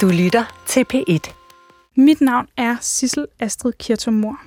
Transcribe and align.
Du 0.00 0.08
lytter 0.08 0.44
til 0.66 0.86
P1. 0.94 1.32
Mit 1.96 2.20
navn 2.20 2.46
er 2.56 2.76
Sissel 2.80 3.26
Astrid 3.38 3.72
Kirtomor. 3.72 4.40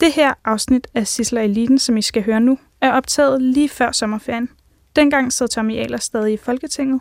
Det 0.00 0.12
her 0.12 0.34
afsnit 0.44 0.86
af 0.94 1.06
Sissel 1.06 1.38
og 1.38 1.44
Eliten, 1.44 1.78
som 1.78 1.96
I 1.96 2.02
skal 2.02 2.22
høre 2.24 2.40
nu, 2.40 2.58
er 2.80 2.92
optaget 2.92 3.42
lige 3.42 3.68
før 3.68 3.92
sommerferien. 3.92 4.48
Dengang 4.96 5.32
sad 5.32 5.48
Tommy 5.48 5.76
Ahlers 5.76 6.04
stadig 6.04 6.32
i 6.32 6.36
Folketinget. 6.36 7.00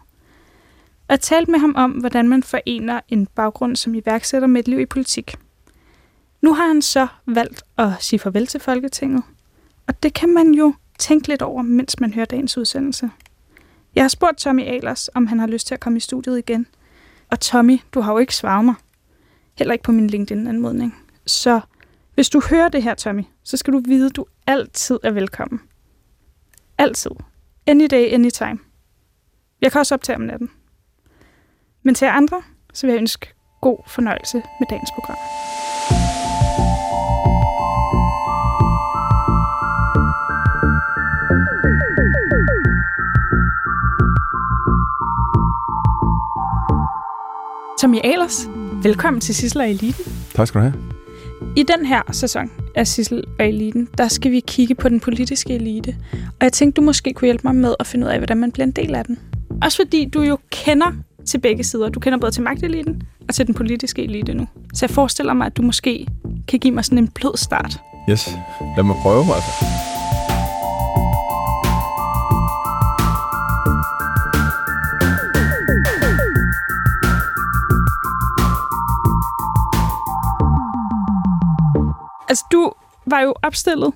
Og 1.08 1.20
talte 1.20 1.52
med 1.52 1.60
ham 1.60 1.74
om, 1.78 1.92
hvordan 1.92 2.28
man 2.28 2.44
forener 2.44 3.00
en 3.10 3.28
baggrund 3.28 3.76
som 3.76 3.96
iværksætter 3.96 4.48
med 4.48 4.60
et 4.60 4.68
liv 4.68 4.80
i 4.80 4.86
politik. 4.86 5.36
Nu 6.42 6.54
har 6.54 6.68
han 6.68 6.82
så 6.82 7.08
valgt 7.26 7.64
at 7.78 7.90
sige 8.00 8.20
farvel 8.20 8.48
til 8.48 8.60
Folketinget. 8.60 9.24
Og 9.88 10.04
det 10.04 10.14
kan 10.14 10.34
man 10.34 10.52
jo 10.52 10.74
tænke 11.00 11.28
lidt 11.28 11.42
over, 11.42 11.62
mens 11.62 12.00
man 12.00 12.14
hører 12.14 12.26
dagens 12.26 12.58
udsendelse. 12.58 13.10
Jeg 13.96 14.04
har 14.04 14.10
spurgt 14.10 14.38
Tommy 14.38 14.62
Ahlers, 14.62 15.10
om 15.14 15.28
han 15.28 15.40
har 15.40 15.48
lyst 15.48 15.68
til 15.68 15.74
at 15.74 15.80
komme 15.80 15.98
i 15.98 16.00
studiet 16.00 16.38
igen. 16.38 16.68
Og 17.32 17.40
Tommy, 17.40 17.80
du 17.94 18.02
har 18.02 18.12
jo 18.12 18.18
ikke 18.18 18.36
svaret 18.36 18.66
mig. 18.66 18.76
Heller 19.58 19.74
ikke 19.74 19.84
på 19.84 19.92
min 19.92 20.08
LinkedIn-anmodning. 20.08 20.96
Så 21.26 21.62
hvis 22.14 22.30
du 22.30 22.42
hører 22.50 22.70
det 22.70 22.84
her, 22.84 22.96
Tommy, 22.96 23.24
så 23.44 23.58
skal 23.58 23.74
du 23.74 23.82
vide, 23.86 24.06
at 24.06 24.16
du 24.16 24.26
altid 24.48 25.00
er 25.04 25.12
velkommen. 25.12 25.62
Altid. 26.78 27.12
Any 27.68 27.88
day, 27.92 28.14
anytime. 28.14 28.60
Jeg 29.62 29.72
kan 29.72 29.80
også 29.80 29.96
optage 29.96 30.16
om 30.16 30.22
natten. 30.22 30.50
Men 31.84 31.96
til 31.96 32.06
jer 32.06 32.12
andre, 32.12 32.42
så 32.74 32.88
vil 32.88 32.94
jeg 32.94 33.00
ønske 33.00 33.34
god 33.62 33.78
fornøjelse 33.88 34.38
med 34.38 34.68
dagens 34.70 34.90
program. 34.96 35.18
Tommy 47.82 47.98
Ahlers, 48.04 48.48
velkommen 48.84 49.22
til 49.22 49.36
Sissel 49.36 49.62
og 49.62 49.70
Eliten. 49.70 50.14
Tak 50.36 50.48
skal 50.48 50.62
du 50.62 50.64
have. 50.64 50.74
I 51.56 51.64
den 51.64 51.86
her 51.86 52.02
sæson 52.12 52.52
af 52.76 52.88
Sissel 52.88 53.24
og 53.40 53.48
Eliten, 53.48 53.88
der 53.98 54.08
skal 54.08 54.32
vi 54.32 54.40
kigge 54.40 54.76
på 54.76 54.90
den 54.90 55.00
politiske 55.00 55.54
elite. 55.54 55.96
Og 56.24 56.42
jeg 56.42 56.54
tænkte, 56.54 56.82
du 56.82 56.86
måske 56.86 57.14
kunne 57.14 57.26
hjælpe 57.26 57.42
mig 57.44 57.56
med 57.56 57.76
at 57.80 57.88
finde 57.88 58.06
ud 58.08 58.12
af, 58.12 58.20
hvordan 58.20 58.38
man 58.38 58.52
bliver 58.52 58.66
en 58.66 58.72
del 58.72 58.96
af 58.96 59.06
den. 59.06 59.20
Også 59.64 59.78
fordi 59.78 60.06
du 60.06 60.22
jo 60.22 60.38
kender 60.50 60.92
til 61.26 61.38
begge 61.38 61.64
sider. 61.64 61.90
Du 61.90 62.00
kender 62.00 62.20
både 62.20 62.32
til 62.32 62.44
magteliten 62.44 63.02
og 63.28 63.34
til 63.34 63.48
den 63.48 63.54
politiske 63.54 64.04
elite 64.04 64.34
nu. 64.34 64.48
Så 64.74 64.86
jeg 64.86 64.90
forestiller 64.90 65.34
mig, 65.34 65.46
at 65.46 65.58
du 65.58 65.62
måske 65.62 66.08
kan 66.48 66.60
give 66.60 66.74
mig 66.74 66.86
sådan 66.86 66.98
en 66.98 67.08
blød 67.08 67.38
start. 67.38 67.80
Yes, 68.10 68.30
lad 68.78 68.84
mig 68.84 68.96
prøve. 69.02 69.20
Altså, 69.20 69.66
var 83.08 83.22
jo 83.22 83.36
opstillet 83.42 83.94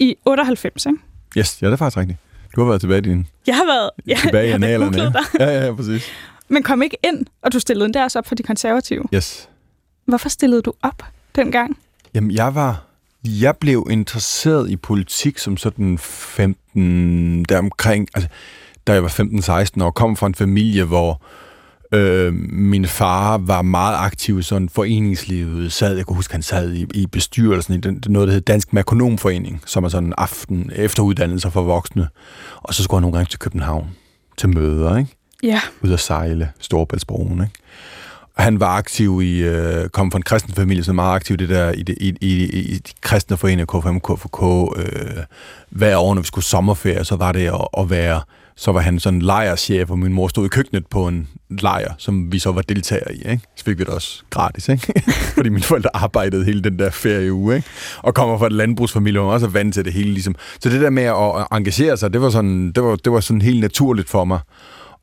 i 0.00 0.16
98, 0.24 0.86
ikke? 0.86 0.98
Yes, 1.38 1.62
ja, 1.62 1.66
det 1.66 1.72
er 1.72 1.76
faktisk 1.76 1.96
rigtigt. 1.96 2.18
Du 2.56 2.60
har 2.60 2.68
været 2.68 2.80
tilbage 2.80 2.98
i 2.98 3.02
din... 3.02 3.26
Jeg 3.46 3.56
har 3.56 3.64
været... 3.66 3.90
Ja, 4.06 4.16
tilbage 4.22 4.46
i 4.46 4.50
jeg 4.50 4.60
har. 4.60 5.30
Ja, 5.40 5.44
ja, 5.44 5.66
ja, 5.66 5.74
præcis. 5.74 6.04
Men 6.48 6.62
kom 6.62 6.82
ikke 6.82 6.96
ind, 7.04 7.26
og 7.42 7.52
du 7.52 7.60
stillede 7.60 7.84
endda 7.84 8.04
også 8.04 8.18
op 8.18 8.26
for 8.26 8.34
de 8.34 8.42
konservative. 8.42 9.04
Yes. 9.14 9.48
Hvorfor 10.04 10.28
stillede 10.28 10.62
du 10.62 10.72
op 10.82 11.02
dengang? 11.36 11.78
Jamen, 12.14 12.30
jeg 12.30 12.54
var... 12.54 12.82
Jeg 13.24 13.56
blev 13.56 13.86
interesseret 13.90 14.70
i 14.70 14.76
politik 14.76 15.38
som 15.38 15.56
sådan 15.56 15.98
15... 15.98 17.44
Deromkring... 17.44 18.08
Altså, 18.14 18.28
da 18.86 18.92
jeg 18.92 19.02
var 19.02 19.08
15-16 19.78 19.84
år, 19.84 19.90
kom 19.90 20.16
fra 20.16 20.26
en 20.26 20.34
familie, 20.34 20.84
hvor 20.84 21.22
øh, 21.96 22.34
min 22.50 22.86
far 22.86 23.38
var 23.38 23.62
meget 23.62 23.96
aktiv 23.98 24.38
i 24.38 24.42
sådan 24.42 24.68
foreningslivet. 24.68 25.72
Sad, 25.72 25.96
jeg 25.96 26.06
kunne 26.06 26.16
huske, 26.16 26.34
han 26.34 26.42
sad 26.42 26.72
i, 26.72 26.86
i 26.94 27.06
bestyrelsen 27.06 27.74
i 27.74 27.76
den, 27.76 28.02
noget, 28.08 28.28
der 28.28 28.32
hed 28.32 28.40
Dansk 28.40 28.72
Merkonomforening, 28.72 29.62
som 29.66 29.84
er 29.84 29.88
sådan 29.88 30.06
en 30.06 30.14
aften 30.18 30.70
efteruddannelse 30.74 31.50
for 31.50 31.62
voksne. 31.62 32.08
Og 32.56 32.74
så 32.74 32.82
skulle 32.82 32.98
han 32.98 33.02
nogle 33.02 33.16
gange 33.16 33.30
til 33.30 33.38
København 33.38 33.86
til 34.36 34.48
møder, 34.48 34.96
ikke? 34.96 35.10
Ja. 35.42 35.60
ud 35.82 35.92
at 35.92 36.00
sejle 36.00 36.48
Storebæltsbroen. 36.60 37.40
Ikke? 37.40 37.52
Han 38.36 38.60
var 38.60 38.76
aktiv 38.76 39.20
i, 39.22 39.38
øh, 39.38 39.88
kom 39.88 40.10
fra 40.10 40.16
en 40.18 40.22
kristen 40.22 40.54
familie, 40.54 40.84
så 40.84 40.92
meget 40.92 41.14
aktiv 41.14 41.34
i 41.34 41.36
det 41.36 41.48
der, 41.48 41.70
i, 41.70 41.82
det, 41.82 41.94
i, 42.00 42.16
i, 42.20 42.44
i 42.44 42.78
de 42.78 42.92
kristne 43.00 43.36
foreninger, 43.36 43.80
KFM, 43.80 43.98
KFK, 43.98 44.42
øh, 44.76 45.22
hver 45.70 45.96
år, 45.96 46.14
når 46.14 46.22
vi 46.22 46.26
skulle 46.26 46.44
sommerferie, 46.44 47.04
så 47.04 47.16
var 47.16 47.32
det 47.32 47.46
at, 47.46 47.68
at 47.78 47.90
være, 47.90 48.20
så 48.56 48.72
var 48.72 48.80
han 48.80 49.00
sådan 49.00 49.22
lejerchef, 49.22 49.90
og 49.90 49.98
min 49.98 50.12
mor 50.12 50.28
stod 50.28 50.46
i 50.46 50.48
køkkenet 50.48 50.86
på 50.86 51.08
en 51.08 51.28
lejr, 51.50 51.94
som 51.98 52.32
vi 52.32 52.38
så 52.38 52.52
var 52.52 52.62
deltagere 52.62 53.14
i, 53.14 53.18
ikke? 53.18 53.40
Så 53.56 53.64
fik 53.64 53.78
vi 53.78 53.84
det 53.84 53.92
også 53.92 54.22
gratis, 54.30 54.68
ikke? 54.68 55.02
Fordi 55.36 55.48
mine 55.48 55.62
forældre 55.62 55.90
arbejdede 55.94 56.44
hele 56.44 56.62
den 56.62 56.78
der 56.78 56.90
ferieuge, 56.90 57.56
ikke? 57.56 57.68
Og 57.98 58.14
kommer 58.14 58.38
fra 58.38 58.46
et 58.46 58.52
landbrugsfamilie, 58.52 59.20
og 59.20 59.28
også 59.28 59.46
er 59.46 59.50
vant 59.50 59.74
til 59.74 59.84
det 59.84 59.92
hele, 59.92 60.12
ligesom. 60.12 60.34
Så 60.60 60.68
det 60.68 60.80
der 60.80 60.90
med 60.90 61.02
at 61.02 61.46
engagere 61.52 61.96
sig, 61.96 62.12
det 62.12 62.20
var 62.20 62.30
sådan, 62.30 62.72
det 62.72 62.82
var, 62.82 62.96
det 62.96 63.12
var 63.12 63.20
sådan 63.20 63.42
helt 63.42 63.60
naturligt 63.60 64.08
for 64.08 64.24
mig. 64.24 64.40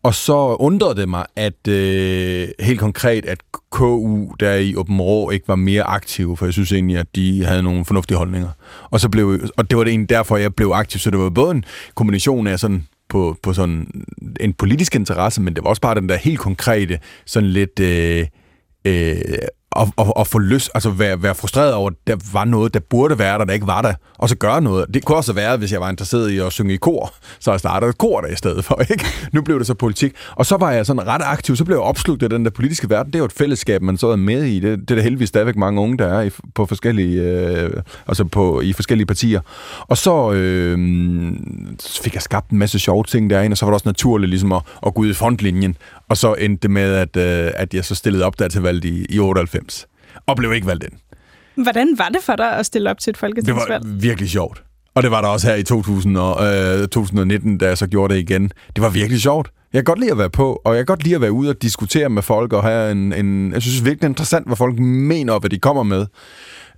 Og 0.03 0.15
så 0.15 0.55
undrede 0.59 0.95
det 0.95 1.09
mig, 1.09 1.25
at 1.35 1.67
øh, 1.67 2.47
helt 2.59 2.79
konkret, 2.79 3.25
at 3.25 3.37
KU 3.71 4.33
der 4.39 4.53
i 4.53 4.75
Åben 4.75 5.01
Rå 5.01 5.29
ikke 5.29 5.47
var 5.47 5.55
mere 5.55 5.83
aktive, 5.83 6.37
for 6.37 6.45
jeg 6.45 6.53
synes 6.53 6.71
egentlig, 6.71 6.97
at 6.97 7.07
de 7.15 7.45
havde 7.45 7.63
nogle 7.63 7.85
fornuftige 7.85 8.17
holdninger. 8.17 8.49
Og, 8.91 8.99
så 8.99 9.09
blev, 9.09 9.39
og 9.57 9.69
det 9.69 9.77
var 9.77 9.83
det 9.83 9.91
egentlig 9.91 10.09
derfor, 10.09 10.37
jeg 10.37 10.55
blev 10.55 10.71
aktiv. 10.73 10.99
Så 10.99 11.11
det 11.11 11.19
var 11.19 11.29
både 11.29 11.51
en 11.51 11.65
kombination 11.95 12.47
af 12.47 12.59
sådan 12.59 12.87
på, 13.13 13.37
på 13.43 13.53
sådan 13.53 14.05
en 14.39 14.53
politisk 14.53 14.95
interesse, 14.95 15.41
men 15.41 15.55
det 15.55 15.63
var 15.63 15.69
også 15.69 15.81
bare 15.81 15.95
den 15.95 16.09
der 16.09 16.15
helt 16.15 16.39
konkrete, 16.39 16.99
sådan 17.25 17.49
lidt... 17.49 17.79
Øh, 17.79 18.27
øh, 18.87 19.15
og, 19.75 19.93
og, 19.97 20.17
og 20.17 20.27
få 20.27 20.39
lyst, 20.39 20.71
altså 20.75 20.89
være, 20.89 21.23
være 21.23 21.35
frustreret 21.35 21.73
over, 21.73 21.89
at 21.89 21.95
der 22.07 22.15
var 22.33 22.45
noget, 22.45 22.73
der 22.73 22.79
burde 22.79 23.19
være 23.19 23.37
der, 23.39 23.45
der 23.45 23.53
ikke 23.53 23.67
var 23.67 23.81
der, 23.81 23.93
og 24.17 24.29
så 24.29 24.35
gøre 24.35 24.61
noget. 24.61 24.85
Det 24.93 25.05
kunne 25.05 25.17
også 25.17 25.33
være, 25.33 25.57
hvis 25.57 25.71
jeg 25.71 25.81
var 25.81 25.89
interesseret 25.89 26.31
i 26.31 26.39
at 26.39 26.51
synge 26.51 26.73
i 26.73 26.77
kor, 26.77 27.13
så 27.39 27.51
jeg 27.51 27.59
startede 27.59 27.89
et 27.89 27.97
kor 27.97 28.21
der 28.21 28.27
i 28.27 28.35
stedet 28.35 28.65
for, 28.65 28.81
ikke? 28.91 29.05
Nu 29.31 29.41
blev 29.41 29.59
det 29.59 29.67
så 29.67 29.73
politik. 29.73 30.13
Og 30.35 30.45
så 30.45 30.57
var 30.57 30.71
jeg 30.71 30.85
sådan 30.85 31.07
ret 31.07 31.21
aktiv, 31.25 31.55
så 31.55 31.65
blev 31.65 31.75
jeg 31.75 31.83
opslugt 31.83 32.23
af 32.23 32.29
den 32.29 32.45
der 32.45 32.51
politiske 32.51 32.89
verden. 32.89 33.13
Det 33.13 33.15
er 33.15 33.19
jo 33.19 33.25
et 33.25 33.33
fællesskab, 33.33 33.81
man 33.81 33.97
så 33.97 34.07
er 34.07 34.15
med 34.15 34.43
i. 34.43 34.59
Det, 34.59 34.79
det 34.79 34.91
er 34.91 34.95
der 34.95 35.01
heldigvis 35.01 35.29
stadigvæk 35.29 35.55
mange 35.55 35.81
unge, 35.81 35.97
der 35.97 36.07
er 36.07 36.21
i, 36.21 36.29
på 36.55 36.65
forskellige, 36.65 37.21
øh, 37.21 37.81
altså 38.07 38.23
på, 38.23 38.61
i 38.61 38.73
forskellige 38.73 39.05
partier. 39.05 39.41
Og 39.87 39.97
så 39.97 40.31
øh, 40.31 40.77
fik 42.03 42.13
jeg 42.13 42.21
skabt 42.21 42.49
en 42.49 42.57
masse 42.57 42.79
sjove 42.79 43.03
ting 43.03 43.29
derinde, 43.29 43.53
og 43.53 43.57
så 43.57 43.65
var 43.65 43.71
det 43.71 43.73
også 43.73 43.89
naturligt 43.89 44.29
ligesom 44.29 44.51
at, 44.51 44.61
at 44.85 44.93
gå 44.93 45.01
ud 45.01 45.09
i 45.09 45.13
frontlinjen. 45.13 45.77
Og 46.09 46.17
så 46.17 46.33
endte 46.33 46.61
det 46.61 46.71
med, 46.71 46.93
at, 46.95 47.17
øh, 47.17 47.51
at 47.55 47.73
jeg 47.73 47.85
så 47.85 47.95
stillede 47.95 48.25
op 48.25 48.39
der 48.39 48.47
til 48.47 48.61
valget 48.61 48.85
i, 48.85 49.05
i 49.09 49.19
98 49.19 49.87
og 50.27 50.35
blev 50.37 50.53
ikke 50.53 50.67
valgt 50.67 50.83
ind. 50.83 50.93
Hvordan 51.63 51.95
var 51.97 52.09
det 52.09 52.19
for 52.23 52.35
dig 52.35 52.51
at 52.57 52.65
stille 52.65 52.89
op 52.89 52.99
til 52.99 53.09
et 53.11 53.15
Det 53.15 53.19
folketingsvalg? 53.19 53.83
var 53.85 53.99
virkelig 53.99 54.29
sjovt. 54.29 54.63
Og 54.95 55.03
det 55.03 55.11
var 55.11 55.21
der 55.21 55.27
også 55.27 55.47
her 55.47 55.55
i 55.55 55.63
2000 55.63 56.17
og, 56.17 56.55
øh, 56.81 56.87
2019, 56.87 57.57
da 57.57 57.67
jeg 57.67 57.77
så 57.77 57.87
gjorde 57.87 58.13
det 58.13 58.19
igen. 58.19 58.43
Det 58.75 58.81
var 58.81 58.89
virkelig 58.89 59.21
sjovt. 59.21 59.51
Jeg 59.73 59.79
kan 59.79 59.83
godt 59.83 59.99
lide 59.99 60.11
at 60.11 60.17
være 60.17 60.29
på, 60.29 60.61
og 60.65 60.75
jeg 60.75 60.79
kan 60.79 60.85
godt 60.85 61.03
lide 61.03 61.15
at 61.15 61.21
være 61.21 61.31
ude 61.31 61.49
og 61.49 61.61
diskutere 61.61 62.09
med 62.09 62.21
folk, 62.21 62.53
og 62.53 62.63
have 62.63 62.91
en, 62.91 63.13
en 63.13 63.53
jeg 63.53 63.61
synes 63.61 63.77
virkelig 63.85 63.99
det 64.01 64.05
er 64.05 64.09
interessant, 64.09 64.47
hvad 64.47 64.55
folk 64.57 64.79
mener, 64.79 65.33
og 65.33 65.39
hvad 65.39 65.49
de 65.49 65.59
kommer 65.59 65.83
med. 65.83 66.05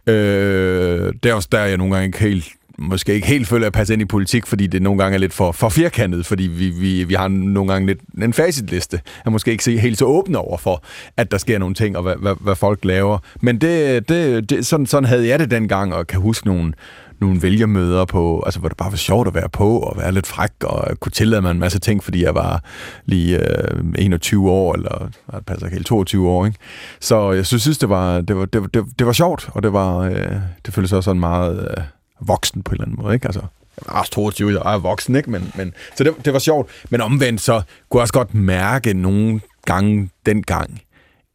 Øh, 0.08 1.14
det 1.24 1.30
er 1.30 1.34
også 1.34 1.50
der, 1.52 1.64
jeg 1.64 1.78
nogle 1.78 1.94
gange 1.94 2.06
ikke 2.06 2.20
helt 2.20 2.46
måske 2.78 3.14
ikke 3.14 3.28
helt 3.28 3.48
føler 3.48 3.68
at 3.68 3.74
passe 3.74 3.94
ind 3.94 4.02
i 4.02 4.06
politik, 4.06 4.46
fordi 4.46 4.68
det 4.68 4.82
nogle 4.82 5.04
gange 5.04 5.16
er 5.16 5.20
lidt 5.20 5.34
for, 5.34 5.52
for 5.52 5.70
firkantet, 5.70 6.26
fordi 6.26 6.44
vi, 6.44 6.70
vi, 6.70 7.04
vi 7.04 7.14
har 7.14 7.28
nogle 7.28 7.72
gange 7.72 7.88
lidt 7.88 8.00
en 8.22 8.34
facitliste. 8.34 9.02
Jeg 9.26 9.32
måske 9.32 9.52
ikke 9.52 9.80
helt 9.80 9.98
så 9.98 10.06
åbne 10.06 10.38
over 10.38 10.58
for, 10.58 10.84
at 11.18 11.32
der 11.32 11.38
sker 11.38 11.60
nogle 11.60 11.76
ting, 11.76 11.98
og 11.98 12.04
hvad, 12.04 12.16
hvad, 12.16 12.36
hvad 12.42 12.56
folk 12.56 12.86
laver. 12.86 13.18
Men 13.42 13.62
det, 13.62 14.10
det, 14.10 14.50
det, 14.50 14.66
sådan, 14.66 14.86
sådan 14.86 15.06
havde 15.06 15.28
jeg 15.28 15.40
det 15.40 15.52
dengang, 15.52 15.94
og 15.94 16.08
kan 16.08 16.22
huske 16.22 16.48
nogle, 16.48 16.74
nogle 17.22 17.42
vælgermøder 17.42 18.06
på, 18.06 18.44
altså 18.46 18.60
hvor 18.60 18.70
det 18.70 18.78
bare 18.78 18.92
var 18.92 18.98
sjovt 18.98 19.28
at 19.28 19.34
være 19.34 19.50
på, 19.50 19.80
og 19.80 19.98
være 19.98 20.12
lidt 20.12 20.28
fræk, 20.28 20.64
og 20.64 21.00
kunne 21.00 21.12
tillade 21.12 21.42
mig 21.42 21.52
en 21.52 21.60
masse 21.60 21.80
ting, 21.80 22.04
fordi 22.04 22.24
jeg 22.24 22.36
var 22.36 22.64
lige 23.06 23.38
øh, 23.38 23.84
21 23.98 24.52
år, 24.52 24.74
eller 24.74 25.10
det 25.32 25.46
passer 25.46 25.66
ikke 25.66 25.76
helt 25.76 25.88
22 25.88 26.30
år, 26.30 26.46
ikke? 26.46 26.58
Så 27.00 27.32
jeg 27.32 27.46
synes, 27.46 27.78
det, 27.78 27.90
var, 27.90 28.22
det, 28.22 28.38
var, 28.38 28.46
det, 28.46 28.62
var, 28.62 28.68
det, 28.68 28.86
det 29.00 29.08
var 29.08 29.14
sjovt, 29.14 29.50
og 29.54 29.64
det 29.64 29.74
var, 29.74 29.98
øh, 29.98 30.36
det 30.66 30.74
føltes 30.74 30.94
også 30.94 31.06
sådan 31.06 31.20
meget 31.20 31.76
øh, 31.78 31.84
voksen 32.20 32.64
på 32.64 32.72
en 32.72 32.76
eller 32.76 32.86
anden 32.86 33.04
måde, 33.04 33.14
ikke? 33.14 33.26
Altså, 33.26 33.42
jeg 33.78 33.94
var 33.94 34.00
også 34.00 34.12
22, 34.12 34.52
jeg 34.52 34.74
er 34.74 34.78
voksen, 34.78 35.16
ikke? 35.16 35.32
Men, 35.32 35.52
men, 35.56 35.74
så 35.96 36.04
det, 36.04 36.14
det 36.26 36.34
var 36.34 36.40
sjovt. 36.40 36.70
Men 36.90 37.02
omvendt 37.02 37.42
så 37.42 37.62
kunne 37.90 38.00
jeg 38.00 38.02
også 38.02 38.14
godt 38.14 38.34
mærke 38.34 38.94
nogle 38.94 39.42
gange 39.66 40.10
dengang, 40.26 40.82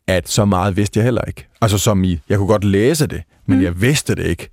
at 0.06 0.28
så 0.28 0.44
meget 0.44 0.76
vidste 0.76 0.98
jeg 0.98 1.04
heller 1.04 1.22
ikke. 1.22 1.46
Altså 1.60 1.78
som 1.78 2.04
i, 2.04 2.20
jeg 2.28 2.38
kunne 2.38 2.48
godt 2.48 2.64
læse 2.64 3.06
det, 3.06 3.22
men 3.46 3.58
mm. 3.58 3.64
jeg 3.64 3.80
vidste 3.80 4.14
det 4.14 4.26
ikke. 4.26 4.48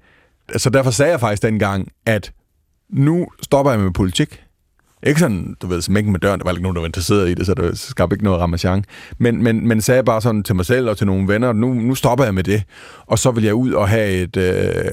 Så 0.57 0.69
derfor 0.69 0.91
sagde 0.91 1.11
jeg 1.11 1.19
faktisk 1.19 1.43
dengang, 1.43 1.91
at 2.05 2.31
nu 2.89 3.27
stopper 3.41 3.71
jeg 3.71 3.79
med 3.79 3.91
politik. 3.91 4.43
Ikke 5.03 5.19
sådan, 5.19 5.55
du 5.61 5.67
ved, 5.67 5.81
smækken 5.81 6.11
med 6.11 6.19
døren, 6.19 6.39
der 6.39 6.43
var 6.43 6.51
ikke 6.51 6.63
nogen, 6.63 6.75
der 6.75 6.81
var 6.81 6.87
interesseret 6.87 7.29
i 7.29 7.33
det, 7.33 7.45
så 7.45 7.53
det 7.53 7.79
skabte 7.79 8.13
ikke 8.13 8.23
noget 8.23 8.39
ramachan. 8.39 8.83
Men, 9.17 9.43
men, 9.43 9.67
men 9.67 9.81
sagde 9.81 10.03
bare 10.03 10.21
sådan 10.21 10.43
til 10.43 10.55
mig 10.55 10.65
selv 10.65 10.89
og 10.89 10.97
til 10.97 11.07
nogle 11.07 11.27
venner, 11.27 11.53
nu, 11.53 11.73
nu 11.73 11.95
stopper 11.95 12.25
jeg 12.25 12.33
med 12.33 12.43
det, 12.43 12.63
og 13.07 13.19
så 13.19 13.31
vil 13.31 13.43
jeg 13.43 13.53
ud 13.53 13.71
og 13.71 13.89
have 13.89 14.11
et, 14.11 14.37
øh, 14.37 14.43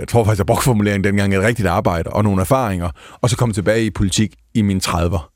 jeg 0.00 0.08
tror 0.08 0.24
faktisk, 0.24 0.38
jeg 0.38 0.46
brugte 0.46 0.64
formuleringen 0.64 1.04
dengang, 1.04 1.34
et 1.34 1.40
rigtigt 1.40 1.68
arbejde 1.68 2.10
og 2.10 2.24
nogle 2.24 2.40
erfaringer, 2.40 2.90
og 3.20 3.30
så 3.30 3.36
komme 3.36 3.52
tilbage 3.52 3.86
i 3.86 3.90
politik 3.90 4.34
i 4.54 4.62
mine 4.62 4.80
30'er. 4.84 5.33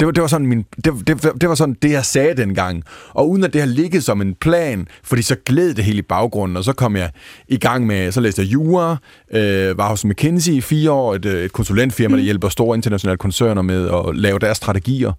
Det 0.00 0.06
var, 0.06 0.12
det, 0.12 0.20
var 0.20 0.28
sådan 0.28 0.46
min, 0.46 0.64
det, 0.84 0.92
det, 1.06 1.22
det 1.40 1.48
var 1.48 1.54
sådan 1.54 1.76
det, 1.82 1.90
jeg 1.90 2.04
sagde 2.04 2.36
dengang. 2.36 2.82
Og 3.10 3.30
uden 3.30 3.44
at 3.44 3.52
det 3.52 3.60
har 3.60 3.68
ligget 3.68 4.04
som 4.04 4.20
en 4.20 4.34
plan, 4.34 4.88
fordi 5.02 5.22
så 5.22 5.36
gled 5.46 5.74
det 5.74 5.84
hele 5.84 5.98
i 5.98 6.02
baggrunden, 6.02 6.56
og 6.56 6.64
så 6.64 6.72
kom 6.72 6.96
jeg 6.96 7.10
i 7.48 7.56
gang 7.56 7.86
med, 7.86 8.12
så 8.12 8.20
læste 8.20 8.42
jeg 8.42 8.52
jura, 8.52 8.96
øh, 9.32 9.78
var 9.78 9.88
hos 9.88 10.04
McKinsey 10.04 10.52
i 10.52 10.60
fire 10.60 10.90
år, 10.90 11.14
et, 11.14 11.24
et 11.24 11.52
konsulentfirma, 11.52 12.16
der 12.16 12.22
mm. 12.22 12.24
hjælper 12.24 12.48
store 12.48 12.76
internationale 12.76 13.16
koncerner 13.16 13.62
med 13.62 13.88
at 13.88 14.16
lave 14.16 14.38
deres 14.38 14.56
strategier. 14.56 15.12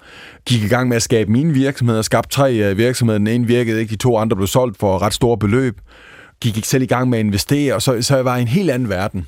Gik 0.46 0.64
i 0.64 0.68
gang 0.68 0.90
med 0.90 0.96
at 0.96 1.04
skabe 1.04 1.32
mine 1.32 1.54
virksomheder, 1.54 2.02
skabte 2.02 2.30
tre 2.30 2.54
øh, 2.54 2.78
virksomheder, 2.78 3.18
den 3.18 3.28
ene 3.28 3.48
virkede 3.48 3.80
ikke, 3.80 3.92
de 3.92 3.98
to 3.98 4.18
andre 4.18 4.36
blev 4.36 4.48
solgt 4.48 4.80
for 4.80 5.02
ret 5.02 5.14
store 5.14 5.38
beløb. 5.38 5.82
Gik 6.42 6.56
ikke 6.56 6.68
selv 6.68 6.84
i 6.84 6.86
gang 6.86 7.10
med 7.10 7.20
at 7.20 7.26
investere, 7.26 7.76
og 7.76 7.82
så, 7.82 8.02
så 8.02 8.16
jeg 8.16 8.26
var 8.26 8.38
i 8.38 8.42
en 8.42 8.48
helt 8.48 8.72
anden 8.72 8.90
verden. 8.90 9.28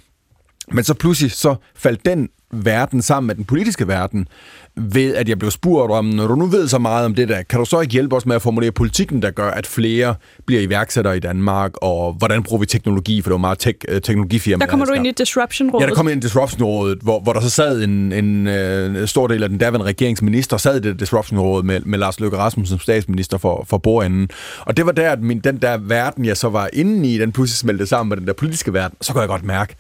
Men 0.72 0.84
så 0.84 0.94
pludselig 0.94 1.32
så 1.32 1.56
faldt 1.76 2.06
den 2.06 2.30
verden 2.54 3.02
sammen 3.02 3.28
med 3.28 3.36
den 3.36 3.46
politiske 3.46 3.88
verden, 3.88 4.28
ved 4.76 5.16
at 5.16 5.30
jeg 5.30 5.40
blev 5.40 5.52
spurgt 5.52 5.92
om, 5.92 6.06
når 6.06 6.28
du 6.28 6.36
nu 6.36 6.46
ved 6.46 6.68
så 6.68 6.80
meget 6.80 7.06
om 7.06 7.16
det 7.16 7.30
der, 7.30 7.42
kan 7.44 7.60
du 7.60 7.66
så 7.66 7.80
ikke 7.80 7.92
hjælpe 7.92 8.16
os 8.16 8.26
med 8.26 8.36
at 8.36 8.42
formulere 8.42 8.72
politikken, 8.72 9.22
der 9.22 9.32
gør, 9.32 9.52
at 9.52 9.68
flere 9.68 10.16
bliver 10.46 10.62
iværksættere 10.62 11.18
i 11.18 11.20
Danmark, 11.20 11.72
og 11.82 12.14
hvordan 12.14 12.44
bruger 12.44 12.60
vi 12.60 12.66
teknologi, 12.66 13.22
for 13.22 13.30
det 13.30 13.32
var 13.32 13.38
meget 13.38 13.68
tek- 13.68 13.86
øh, 13.88 14.02
teknologifirma. 14.02 14.66
Der 14.66 14.70
kommer 14.70 14.86
du 14.86 14.94
ind 14.94 15.08
i 15.08 15.12
Disruption-rådet. 15.12 15.84
Ja, 15.84 15.90
der 15.90 15.96
kom 15.96 16.08
ind 16.08 16.24
i 16.24 16.28
Disruption-rådet, 16.28 17.00
hvor, 17.02 17.20
hvor 17.20 17.34
der 17.34 17.42
så 17.42 17.50
sad 17.50 17.82
en, 17.84 18.12
en, 18.12 18.48
en 18.48 19.08
stor 19.08 19.28
del 19.28 19.44
af 19.44 19.50
den 19.50 19.58
daværende 19.58 19.86
regeringsminister, 19.86 20.58
sad 20.58 20.78
i 20.78 20.80
det 20.80 21.00
Disruption-rådet 21.00 21.66
med, 21.66 21.80
med 21.80 22.00
Lars 22.00 22.20
Løkke 22.20 22.38
Rasmussen 22.38 22.78
som 22.78 22.80
statsminister 22.80 23.38
for, 23.38 23.66
for 23.68 23.78
bordenden. 23.78 24.30
Og 24.60 24.78
det 24.78 24.86
var 24.86 24.92
der, 24.92 25.12
at 25.12 25.22
min, 25.22 25.40
den 25.40 25.58
der 25.58 25.78
verden, 25.78 26.26
jeg 26.26 26.38
så 26.38 26.50
var 26.50 26.70
inde 26.74 27.14
i, 27.14 27.18
den 27.18 27.32
pludselig 27.32 27.58
smeltede 27.58 27.88
sammen 27.90 28.10
med 28.10 28.18
den 28.18 28.28
der 28.28 28.34
politiske 28.34 28.74
verden, 28.74 28.98
så 29.02 29.14
kunne 29.14 29.22
jeg 29.22 29.30
godt 29.30 29.44
mærke, 29.44 29.76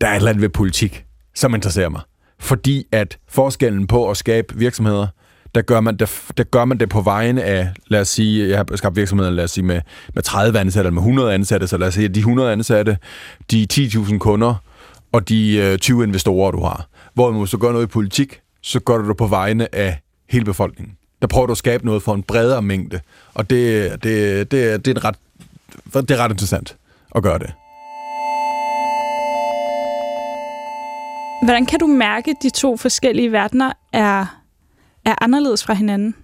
der 0.00 0.06
er 0.06 0.12
et 0.12 0.16
eller 0.16 0.30
andet 0.30 0.42
ved 0.42 0.48
politik, 0.48 1.04
som 1.34 1.54
interesserer 1.54 1.88
mig. 1.88 2.00
Fordi 2.38 2.86
at 2.92 3.18
forskellen 3.28 3.86
på 3.86 4.10
at 4.10 4.16
skabe 4.16 4.54
virksomheder, 4.56 5.06
der 5.54 5.62
gør 5.62 5.80
man 5.80 5.96
det, 5.96 6.22
der 6.36 6.44
gør 6.44 6.64
man 6.64 6.78
det 6.78 6.88
på 6.88 7.00
vejen 7.00 7.38
af, 7.38 7.68
lad 7.86 8.00
os 8.00 8.08
sige, 8.08 8.48
jeg 8.48 8.56
har 8.56 8.76
skabt 8.76 8.96
virksomheder, 8.96 9.30
lad 9.30 9.44
os 9.44 9.50
sige, 9.50 9.64
med, 9.64 9.80
med 10.14 10.22
30 10.22 10.58
ansatte 10.58 10.88
eller 10.88 11.00
med 11.00 11.02
100 11.02 11.34
ansatte, 11.34 11.66
så 11.66 11.76
lad 11.76 11.88
os 11.88 11.94
sige, 11.94 12.04
at 12.04 12.14
de 12.14 12.20
100 12.20 12.52
ansatte, 12.52 12.98
de 13.50 13.66
10.000 13.72 14.18
kunder 14.18 14.54
og 15.12 15.28
de 15.28 15.56
øh, 15.56 15.78
20 15.78 16.04
investorer, 16.04 16.50
du 16.50 16.60
har. 16.60 16.86
Hvor 17.14 17.30
man 17.30 17.46
så 17.46 17.58
gør 17.58 17.72
noget 17.72 17.84
i 17.84 17.88
politik, 17.88 18.40
så 18.62 18.80
gør 18.80 18.96
du 18.96 19.08
det 19.08 19.16
på 19.16 19.26
vegne 19.26 19.74
af 19.74 20.00
hele 20.30 20.44
befolkningen. 20.44 20.96
Der 21.22 21.26
prøver 21.26 21.46
du 21.46 21.50
at 21.50 21.58
skabe 21.58 21.86
noget 21.86 22.02
for 22.02 22.14
en 22.14 22.22
bredere 22.22 22.62
mængde, 22.62 23.00
og 23.34 23.50
det, 23.50 23.92
det, 24.02 24.50
det, 24.50 24.84
det, 24.84 24.98
er, 24.98 25.04
ret, 25.04 25.16
det 26.08 26.10
er 26.10 26.16
ret 26.16 26.30
interessant 26.30 26.76
at 27.14 27.22
gøre 27.22 27.38
det. 27.38 27.52
Hvordan 31.44 31.66
kan 31.66 31.80
du 31.80 31.86
mærke, 31.86 32.30
at 32.30 32.36
de 32.42 32.50
to 32.50 32.76
forskellige 32.76 33.32
verdener 33.32 33.72
er, 33.92 34.40
er 35.04 35.22
anderledes 35.22 35.64
fra 35.64 35.74
hinanden? 35.74 36.14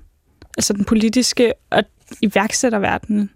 Altså 0.59 0.73
den 0.73 0.85
politiske 0.85 1.53
og 1.71 1.83
iværksætterverdenen. 2.23 3.31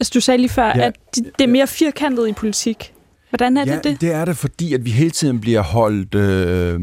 Altså 0.00 0.10
du 0.14 0.20
sagde 0.20 0.38
lige 0.38 0.48
før, 0.48 0.66
ja. 0.66 0.86
at 0.86 0.96
de, 1.16 1.24
det 1.38 1.44
er 1.44 1.48
mere 1.48 1.66
firkantet 1.66 2.28
i 2.28 2.32
politik. 2.32 2.92
Hvordan 3.30 3.56
er 3.56 3.64
ja, 3.66 3.74
det 3.74 3.84
det? 3.84 4.00
det 4.00 4.12
er 4.12 4.24
det, 4.24 4.36
fordi 4.36 4.74
at 4.74 4.84
vi 4.84 4.90
hele 4.90 5.10
tiden 5.10 5.40
bliver 5.40 5.60
holdt... 5.60 6.14
Øh, 6.14 6.80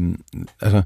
altså, 0.60 0.82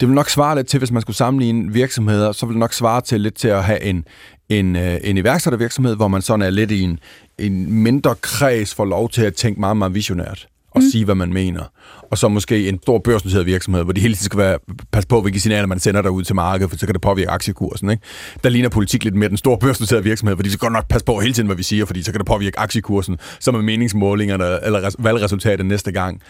det 0.00 0.08
vil 0.08 0.14
nok 0.14 0.28
svare 0.28 0.56
lidt 0.56 0.66
til, 0.66 0.78
hvis 0.78 0.90
man 0.90 1.02
skulle 1.02 1.16
sammenligne 1.16 1.72
virksomheder, 1.72 2.32
så 2.32 2.46
vil 2.46 2.52
det 2.52 2.60
nok 2.60 2.72
svare 2.72 3.00
til 3.00 3.20
lidt 3.20 3.34
til 3.34 3.48
at 3.48 3.64
have 3.64 3.82
en, 3.82 4.04
en, 4.48 4.76
øh, 4.76 4.98
en 5.04 5.16
iværksættervirksomhed, 5.16 5.96
hvor 5.96 6.08
man 6.08 6.22
sådan 6.22 6.42
er 6.42 6.50
lidt 6.50 6.70
i 6.70 6.82
en, 6.82 6.98
en 7.38 7.72
mindre 7.72 8.14
kreds 8.14 8.74
for 8.74 8.84
lov 8.84 9.10
til 9.10 9.22
at 9.22 9.34
tænke 9.34 9.60
meget, 9.60 9.76
meget 9.76 9.94
visionært 9.94 10.48
og 10.78 10.84
mm. 10.84 10.90
sige, 10.90 11.04
hvad 11.04 11.14
man 11.14 11.32
mener. 11.32 11.62
Og 12.10 12.18
så 12.18 12.28
måske 12.28 12.68
en 12.68 12.78
stor 12.82 12.98
børsnoteret 12.98 13.46
virksomhed, 13.46 13.84
hvor 13.84 13.92
de 13.92 14.00
hele 14.00 14.14
tiden 14.14 14.24
skal 14.24 14.38
være, 14.38 14.58
passe 14.92 15.08
på, 15.08 15.20
hvilke 15.20 15.40
signaler 15.40 15.66
man 15.66 15.78
sender 15.78 16.02
derud 16.02 16.22
til 16.22 16.34
markedet, 16.34 16.70
for 16.70 16.78
så 16.78 16.86
kan 16.86 16.92
det 16.92 17.02
påvirke 17.02 17.30
aktiekursen. 17.30 17.90
Ikke? 17.90 18.02
Der 18.44 18.50
ligner 18.50 18.68
politik 18.68 19.04
lidt 19.04 19.14
mere 19.14 19.28
den 19.28 19.36
store 19.36 19.58
børsnoterede 19.58 20.04
virksomhed, 20.04 20.36
hvor 20.36 20.42
de 20.42 20.50
skal 20.50 20.58
godt 20.58 20.72
nok 20.72 20.88
passe 20.88 21.04
på 21.04 21.20
hele 21.20 21.34
tiden, 21.34 21.46
hvad 21.46 21.56
vi 21.56 21.62
siger, 21.62 21.84
fordi 21.84 22.02
så 22.02 22.12
kan 22.12 22.18
det 22.18 22.26
påvirke 22.26 22.58
aktiekursen, 22.58 23.18
som 23.40 23.54
er 23.54 23.62
meningsmålingerne 23.62 24.64
eller 24.64 24.94
valgresultatet 24.98 25.66
næste 25.66 25.92
gang. 25.92 26.22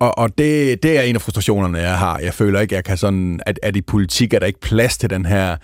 Og, 0.00 0.18
og 0.18 0.38
det, 0.38 0.82
det 0.82 0.98
er 0.98 1.02
en 1.02 1.14
af 1.14 1.20
frustrationerne, 1.20 1.78
jeg 1.78 1.98
har. 1.98 2.18
Jeg 2.18 2.34
føler 2.34 2.60
ikke, 2.60 2.74
jeg 2.74 2.84
kan 2.84 2.96
sådan, 2.96 3.40
at, 3.46 3.58
at 3.62 3.76
i 3.76 3.80
politik 3.80 4.34
er 4.34 4.38
der 4.38 4.46
ikke 4.46 4.60
plads 4.60 4.98
til 4.98 5.10
den 5.10 5.26
her 5.26 5.56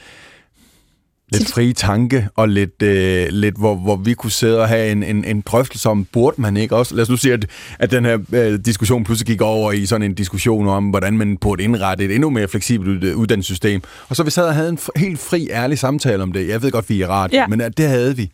lidt 1.33 1.53
frie 1.53 1.73
tanke, 1.73 2.29
og 2.37 2.49
lidt, 2.49 2.83
øh, 2.83 3.27
lidt 3.31 3.59
hvor, 3.59 3.75
hvor 3.75 3.97
vi 3.97 4.15
kunne 4.15 4.31
sidde 4.31 4.61
og 4.61 4.69
have 4.69 4.93
en, 4.93 5.03
en, 5.03 5.25
en 5.25 5.41
drøftelse 5.41 5.89
om, 5.89 6.05
burde 6.05 6.41
man 6.41 6.57
ikke 6.57 6.77
også? 6.77 6.95
Lad 6.95 7.03
os 7.03 7.11
nu 7.11 7.17
sige, 7.17 7.35
at, 7.35 7.47
at 7.79 7.91
den 7.91 8.05
her 8.05 8.19
øh, 8.33 8.59
diskussion 8.65 9.05
pludselig 9.05 9.27
gik 9.27 9.41
over 9.41 9.73
i 9.73 9.87
sådan 9.87 10.03
en 10.03 10.15
diskussion 10.15 10.69
om, 10.69 10.91
hvordan 10.91 11.19
man 11.19 11.37
burde 11.37 11.63
indrette 11.63 12.05
et 12.05 12.15
endnu 12.15 12.31
mere 12.31 12.49
fleksibelt 12.49 13.05
uddannelsessystem. 13.05 13.83
Og 14.09 14.17
så 14.17 14.23
vi 14.23 14.31
sad 14.31 14.45
og 14.45 14.55
havde 14.55 14.69
en 14.69 14.79
helt 14.97 15.19
fri, 15.21 15.49
ærlig 15.51 15.79
samtale 15.79 16.23
om 16.23 16.33
det. 16.33 16.49
Jeg 16.49 16.63
ved 16.63 16.71
godt, 16.71 16.89
vi 16.89 17.03
er 17.03 17.09
rart, 17.09 17.33
ja. 17.33 17.47
men 17.47 17.61
det 17.61 17.89
havde 17.89 18.17
vi. 18.17 18.31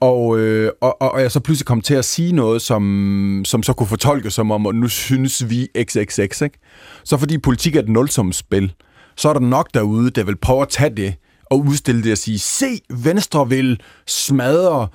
Og, 0.00 0.38
øh, 0.38 0.70
og, 0.80 1.02
og 1.02 1.22
jeg 1.22 1.32
så 1.32 1.40
pludselig 1.40 1.66
kom 1.66 1.80
til 1.80 1.94
at 1.94 2.04
sige 2.04 2.32
noget, 2.32 2.62
som, 2.62 3.42
som 3.44 3.62
så 3.62 3.72
kunne 3.72 3.86
fortolkes 3.86 4.34
som 4.34 4.50
om, 4.50 4.66
at 4.66 4.74
nu 4.74 4.88
synes 4.88 5.50
vi 5.50 5.68
XXX, 5.82 6.40
ikke? 6.40 6.58
Så 7.04 7.16
fordi 7.16 7.38
politik 7.38 7.76
er 7.76 7.80
et 7.80 7.88
nulsumsspil, 7.88 8.72
så 9.16 9.28
er 9.28 9.32
der 9.32 9.40
nok 9.40 9.68
derude, 9.74 10.10
der 10.10 10.24
vil 10.24 10.36
prøve 10.36 10.62
at 10.62 10.68
tage 10.68 10.90
det, 10.96 11.14
og 11.50 11.60
udstille 11.66 12.02
det 12.02 12.12
og 12.12 12.18
sige, 12.18 12.38
se, 12.38 12.80
Venstre 12.90 13.48
vil 13.48 13.80
smadre 14.06 14.88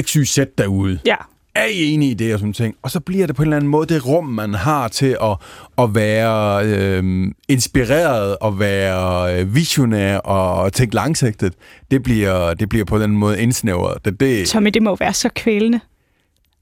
XYZ 0.00 0.38
derude. 0.58 0.98
Ja. 1.06 1.16
Er 1.54 1.64
I 1.64 1.92
enige 1.92 2.10
i 2.10 2.14
det 2.14 2.32
og 2.34 2.38
sådan 2.38 2.52
ting? 2.52 2.74
Og 2.82 2.90
så 2.90 3.00
bliver 3.00 3.26
det 3.26 3.36
på 3.36 3.42
en 3.42 3.46
eller 3.46 3.56
anden 3.56 3.70
måde 3.70 3.94
det 3.94 4.06
rum, 4.06 4.24
man 4.24 4.54
har 4.54 4.88
til 4.88 5.16
at, 5.22 5.36
at 5.78 5.94
være 5.94 6.66
øh, 6.66 7.30
inspireret 7.48 8.36
og 8.40 8.58
være 8.58 9.40
øh, 9.40 9.54
visionær 9.54 10.18
og 10.18 10.72
tænke 10.72 10.94
langsigtet. 10.94 11.54
Det 11.90 12.02
bliver, 12.02 12.54
det 12.54 12.68
bliver 12.68 12.84
på 12.84 12.98
den 12.98 13.10
måde 13.10 13.42
indsnævret. 13.42 14.04
Det, 14.04 14.20
det, 14.20 14.48
Tommy, 14.48 14.70
det 14.74 14.82
må 14.82 14.96
være 14.96 15.14
så 15.14 15.28
kvælende. 15.34 15.80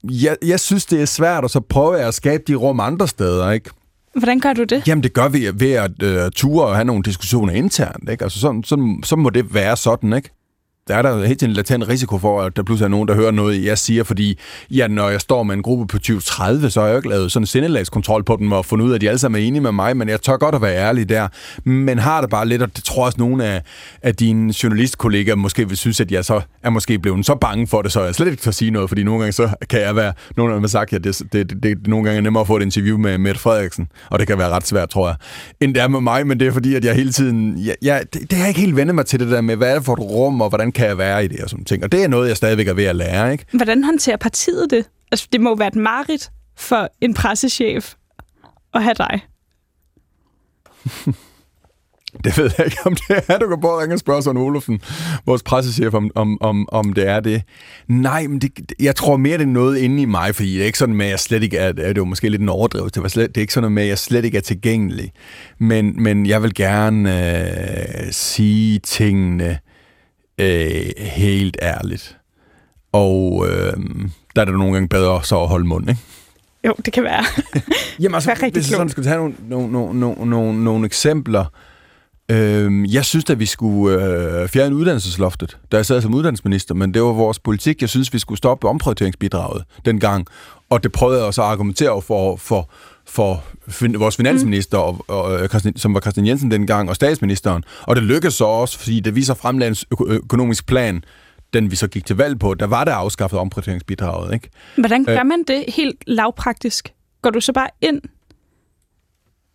Jeg, 0.03 0.37
jeg 0.45 0.59
synes, 0.59 0.85
det 0.85 1.01
er 1.01 1.05
svært, 1.05 1.43
og 1.43 1.49
så 1.49 1.59
prøver 1.59 1.95
jeg 1.95 2.07
at 2.07 2.13
skabe 2.13 2.43
de 2.47 2.55
rum 2.55 2.79
andre 2.79 3.07
steder, 3.07 3.51
ikke? 3.51 3.69
Hvordan 4.15 4.39
gør 4.39 4.53
du 4.53 4.63
det? 4.63 4.87
Jamen, 4.87 5.03
det 5.03 5.13
gør 5.13 5.27
vi 5.27 5.47
ved 5.53 5.71
at 5.71 6.03
øh, 6.03 6.31
ture 6.31 6.65
og 6.65 6.75
have 6.75 6.85
nogle 6.85 7.03
diskussioner 7.03 7.53
internt. 7.53 8.09
Ikke? 8.09 8.23
Altså, 8.23 8.39
sådan, 8.39 8.63
sådan, 8.63 8.99
så 9.03 9.15
må 9.15 9.29
det 9.29 9.53
være 9.53 9.77
sådan, 9.77 10.13
ikke? 10.13 10.29
Der 10.91 10.97
er 10.97 11.01
der 11.01 11.25
helt 11.25 11.43
en 11.43 11.51
latent 11.51 11.87
risiko 11.89 12.17
for, 12.17 12.41
at 12.41 12.55
der 12.55 12.63
pludselig 12.63 12.85
er 12.85 12.89
nogen, 12.89 13.07
der 13.07 13.15
hører 13.15 13.31
noget, 13.31 13.65
jeg 13.65 13.77
siger, 13.77 14.03
fordi 14.03 14.39
ja, 14.71 14.87
når 14.87 15.09
jeg 15.09 15.21
står 15.21 15.43
med 15.43 15.55
en 15.55 15.61
gruppe 15.61 15.87
på 15.87 15.97
20-30, 16.07 16.69
så 16.69 16.79
har 16.79 16.87
jeg 16.87 16.93
jo 16.93 16.97
ikke 16.97 17.09
lavet 17.09 17.31
sådan 17.31 17.43
en 17.43 17.47
sindelagskontrol 17.47 18.23
på 18.23 18.35
dem 18.39 18.51
og 18.51 18.65
fundet 18.65 18.85
ud 18.85 18.91
af, 18.91 18.95
at 18.95 19.01
de 19.01 19.07
alle 19.07 19.19
sammen 19.19 19.41
er 19.41 19.47
enige 19.47 19.61
med 19.61 19.71
mig, 19.71 19.97
men 19.97 20.09
jeg 20.09 20.21
tør 20.21 20.37
godt 20.37 20.55
at 20.55 20.61
være 20.61 20.75
ærlig 20.75 21.09
der. 21.09 21.27
Men 21.63 21.99
har 21.99 22.21
det 22.21 22.29
bare 22.29 22.47
lidt, 22.47 22.61
og 22.61 22.75
det 22.75 22.83
tror 22.83 23.05
også 23.05 23.17
nogle 23.19 23.45
af, 23.45 23.61
af 24.01 24.15
dine 24.15 24.53
journalistkollegaer 24.63 25.35
måske 25.35 25.67
vil 25.67 25.77
synes, 25.77 26.01
at 26.01 26.11
jeg 26.11 26.25
så 26.25 26.41
er 26.63 26.69
måske 26.69 26.99
blevet 26.99 27.25
så 27.25 27.35
bange 27.35 27.67
for 27.67 27.81
det, 27.81 27.91
så 27.91 28.03
jeg 28.03 28.15
slet 28.15 28.27
ikke 28.27 28.43
kan 28.43 28.53
sige 28.53 28.71
noget, 28.71 28.89
fordi 28.89 29.03
nogle 29.03 29.19
gange 29.19 29.31
så 29.31 29.49
kan 29.69 29.81
jeg 29.81 29.95
være, 29.95 30.13
nogle 30.37 30.53
af 30.53 30.55
dem 30.55 30.63
har 30.63 30.67
sagt, 30.67 30.93
at 30.93 31.03
det, 31.03 31.21
det, 31.33 31.49
det, 31.49 31.63
det, 31.63 31.87
nogle 31.87 32.05
gange 32.05 32.17
er 32.17 32.21
nemmere 32.21 32.41
at 32.41 32.47
få 32.47 32.57
et 32.57 32.61
interview 32.61 32.97
med 32.97 33.17
Mette 33.17 33.41
Frederiksen, 33.41 33.87
og 34.09 34.19
det 34.19 34.27
kan 34.27 34.37
være 34.37 34.49
ret 34.49 34.67
svært, 34.67 34.89
tror 34.89 35.07
jeg, 35.07 35.15
end 35.61 35.73
det 35.73 35.83
er 35.83 35.87
med 35.87 36.01
mig, 36.01 36.27
men 36.27 36.39
det 36.39 36.47
er 36.47 36.51
fordi, 36.51 36.75
at 36.75 36.85
jeg 36.85 36.95
hele 36.95 37.11
tiden, 37.11 37.65
jeg, 37.65 37.75
jeg, 37.81 38.03
det, 38.13 38.21
det 38.21 38.33
har 38.33 38.39
jeg 38.39 38.49
ikke 38.49 38.59
helt 38.59 38.75
vendt 38.75 38.95
mig 38.95 39.05
til 39.05 39.19
det 39.19 39.31
der 39.31 39.41
med, 39.41 39.55
hvad 39.55 39.69
er 39.69 39.75
det 39.75 39.85
for 39.85 39.93
et 39.93 39.99
rum, 39.99 40.41
og 40.41 40.49
hvordan 40.49 40.71
kan 40.71 40.80
jeg 40.87 40.97
være 40.97 41.25
i 41.25 41.27
det 41.27 41.39
og 41.43 41.49
sådan 41.49 41.65
ting. 41.65 41.83
Og 41.83 41.91
det 41.91 42.03
er 42.03 42.07
noget, 42.07 42.27
jeg 42.27 42.37
stadigvæk 42.37 42.67
er 42.67 42.73
ved 42.73 42.85
at 42.85 42.95
lære, 42.95 43.31
ikke? 43.31 43.45
Hvordan 43.53 43.83
håndterer 43.83 44.17
partiet 44.17 44.71
det? 44.71 44.85
Altså, 45.11 45.27
det 45.31 45.41
må 45.41 45.55
være 45.55 45.67
et 45.67 45.75
marit 45.75 46.31
for 46.57 46.89
en 47.01 47.13
pressechef 47.13 47.93
at 48.73 48.83
have 48.83 48.95
dig. 48.97 49.21
Det 52.23 52.37
ved 52.37 52.51
jeg 52.57 52.65
ikke, 52.65 52.77
om 52.85 52.95
det 52.95 53.23
er. 53.27 53.37
Du 53.37 53.47
kan 53.47 53.61
både 53.61 53.81
ringe 53.81 53.95
og 53.95 53.99
spørge 53.99 54.23
Søren 54.23 54.37
Olufsen, 54.37 54.81
vores 55.25 55.43
pressechef, 55.43 55.93
om, 55.93 56.11
om, 56.15 56.41
om, 56.41 56.69
om 56.71 56.93
det 56.93 57.07
er 57.07 57.19
det. 57.19 57.41
Nej, 57.87 58.27
men 58.27 58.39
det, 58.39 58.71
jeg 58.79 58.95
tror 58.95 59.17
mere, 59.17 59.37
det 59.37 59.43
er 59.43 59.47
noget 59.47 59.77
inde 59.77 60.01
i 60.01 60.05
mig, 60.05 60.35
fordi 60.35 60.53
det 60.53 60.61
er 60.61 60.65
ikke 60.65 60.77
sådan 60.77 60.95
med, 60.95 61.05
at 61.05 61.11
jeg 61.11 61.19
slet 61.19 61.43
ikke 61.43 61.57
er... 61.57 61.71
Det 61.71 61.85
er 61.85 61.93
jo 61.97 62.05
måske 62.05 62.29
lidt 62.29 62.41
en 62.41 62.49
overdrivelse. 62.49 62.93
Det, 62.93 63.03
var 63.03 63.09
slet, 63.09 63.27
det 63.27 63.37
er 63.37 63.41
ikke 63.41 63.53
sådan 63.53 63.71
med, 63.71 63.83
at 63.83 63.89
jeg 63.89 63.97
slet 63.97 64.25
ikke 64.25 64.37
er 64.37 64.41
tilgængelig. 64.41 65.11
Men, 65.59 66.03
men 66.03 66.25
jeg 66.25 66.43
vil 66.43 66.53
gerne 66.53 67.29
øh, 68.05 68.11
sige 68.11 68.79
tingene 68.79 69.59
øh, 70.37 70.85
helt 70.97 71.57
ærligt. 71.61 72.17
Og 72.91 73.45
øh, 73.49 73.73
der 74.35 74.41
er 74.41 74.45
det 74.45 74.53
nogle 74.53 74.73
gange 74.73 74.87
bedre 74.89 75.23
så 75.23 75.41
at 75.41 75.47
holde 75.47 75.67
mund, 75.67 75.89
ikke? 75.89 76.01
Jo, 76.67 76.73
det 76.85 76.93
kan 76.93 77.03
være. 77.03 77.23
Jamen 78.01 78.15
altså, 78.15 78.29
være 78.29 78.53
hvis 78.53 78.69
jeg 78.69 78.75
sådan 78.75 78.89
skal 78.89 79.03
tage 79.03 79.17
nogle, 79.17 79.35
nogle, 79.71 79.99
nogle, 79.99 80.29
nogle, 80.29 80.63
nogle 80.63 80.85
eksempler. 80.85 81.45
Øh, 82.29 82.93
jeg 82.93 83.05
synes, 83.05 83.29
at 83.29 83.39
vi 83.39 83.45
skulle 83.45 84.05
øh, 84.05 84.47
fjerne 84.47 84.75
uddannelsesloftet, 84.75 85.57
da 85.71 85.77
jeg 85.77 85.85
sad 85.85 86.01
som 86.01 86.13
uddannelsesminister, 86.13 86.75
men 86.75 86.93
det 86.93 87.01
var 87.01 87.11
vores 87.11 87.39
politik. 87.39 87.81
Jeg 87.81 87.89
synes, 87.89 88.13
vi 88.13 88.19
skulle 88.19 88.37
stoppe 88.37 88.67
omprioriteringsbidraget 88.67 89.63
dengang. 89.85 90.27
Og 90.69 90.83
det 90.83 90.91
prøvede 90.91 91.17
jeg 91.17 91.27
også 91.27 91.41
at 91.41 91.47
argumentere 91.47 92.01
for, 92.01 92.35
for, 92.35 92.69
for 93.07 93.43
vores 93.97 94.17
finansminister, 94.17 94.77
og, 94.77 95.05
og, 95.07 95.49
som 95.75 95.93
var 95.93 95.99
Christian 95.99 96.27
Jensen 96.27 96.51
dengang, 96.51 96.89
og 96.89 96.95
statsministeren. 96.95 97.63
Og 97.81 97.95
det 97.95 98.03
lykkedes 98.03 98.33
så 98.33 98.45
også, 98.45 98.79
fordi 98.79 98.99
det 98.99 99.15
vi 99.15 99.23
så 99.23 99.33
fremlagde 99.33 99.75
en 99.91 100.07
økonomisk 100.07 100.65
plan, 100.65 101.03
den 101.53 101.71
vi 101.71 101.75
så 101.75 101.87
gik 101.87 102.05
til 102.05 102.15
valg 102.15 102.39
på, 102.39 102.53
der 102.53 102.67
var 102.67 102.83
der 102.83 102.93
afskaffet 102.93 103.39
omprioriteringsbidraget. 103.39 104.33
Ikke? 104.33 104.49
Hvordan 104.77 105.03
gør 105.03 105.23
man 105.23 105.43
det 105.47 105.65
helt 105.67 106.03
lavpraktisk? 106.07 106.93
Går 107.21 107.29
du 107.29 107.41
så 107.41 107.53
bare 107.53 107.69
ind 107.81 108.01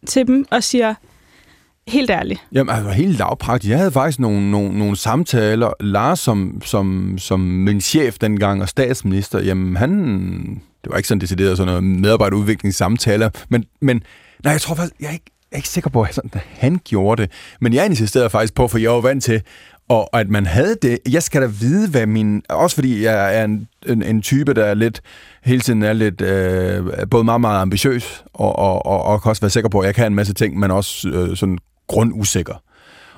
til 0.07 0.27
dem 0.27 0.47
og 0.51 0.65
siger, 0.65 0.95
Helt 1.89 2.11
ærligt. 2.11 2.41
Jamen, 2.53 2.75
altså 2.75 2.91
helt 2.91 3.19
lavpraktisk. 3.19 3.71
Jeg 3.71 3.79
havde 3.79 3.93
faktisk 3.93 4.19
nogle, 4.19 4.51
nogle, 4.51 4.79
nogle 4.79 4.97
samtaler. 4.97 5.71
Lars, 5.81 6.19
som, 6.19 6.61
som, 6.65 7.19
som 7.19 7.41
min 7.41 7.81
chef 7.81 8.19
dengang, 8.19 8.63
og 8.63 8.69
statsminister, 8.69 9.41
jamen 9.41 9.77
han... 9.77 10.61
Det 10.85 10.91
var 10.91 10.97
ikke 10.97 11.09
sådan 11.09 11.21
decideret 11.21 11.57
sådan 11.57 11.67
noget 11.67 11.85
medarbejderudviklingssamtaler, 11.85 13.31
men, 13.49 13.65
men 13.81 14.03
nej, 14.45 14.53
jeg 14.53 14.61
tror 14.61 14.75
faktisk, 14.75 14.95
jeg 15.01 15.09
er 15.09 15.13
ikke, 15.13 15.31
jeg 15.51 15.57
er 15.57 15.59
ikke 15.59 15.69
sikker 15.69 15.91
på, 15.91 16.03
at 16.03 16.15
sådan, 16.15 16.31
at 16.35 16.41
han 16.59 16.81
gjorde 16.85 17.23
det. 17.23 17.31
Men 17.61 17.73
jeg 17.73 17.87
insisterede 17.87 18.31
faktisk 18.31 18.55
på, 18.55 18.69
for 18.69 18.79
jeg 18.79 18.91
var 18.91 19.01
vant 19.01 19.25
til, 19.25 19.43
og 19.89 20.21
at 20.21 20.29
man 20.29 20.47
havde 20.47 20.77
det. 20.83 20.99
Jeg 21.09 21.23
skal 21.23 21.43
da 21.43 21.47
vide, 21.47 21.91
hvad 21.91 22.07
min... 22.07 22.43
Også 22.49 22.77
fordi 22.77 23.05
jeg 23.05 23.39
er 23.41 23.45
en, 23.45 23.69
en, 23.87 24.03
en 24.03 24.23
type, 24.23 24.55
der 24.55 24.65
er 24.65 24.75
lidt 24.75 25.03
hele 25.45 25.61
tiden 25.61 25.83
er 25.83 25.93
lidt 25.93 26.21
øh, 26.21 27.09
både 27.11 27.25
meget, 27.25 27.41
meget 27.41 27.61
ambitiøs, 27.61 28.25
og, 28.35 28.59
og, 28.59 28.87
og, 28.87 29.03
og 29.03 29.23
kan 29.23 29.29
også 29.29 29.43
være 29.43 29.51
sikker 29.51 29.69
på, 29.69 29.79
at 29.79 29.87
jeg 29.87 29.95
kan 29.95 30.07
en 30.07 30.15
masse 30.15 30.35
ting, 30.35 30.59
men 30.59 30.71
også 30.71 31.09
øh, 31.09 31.37
sådan 31.37 31.59
grundusikker. 31.87 32.55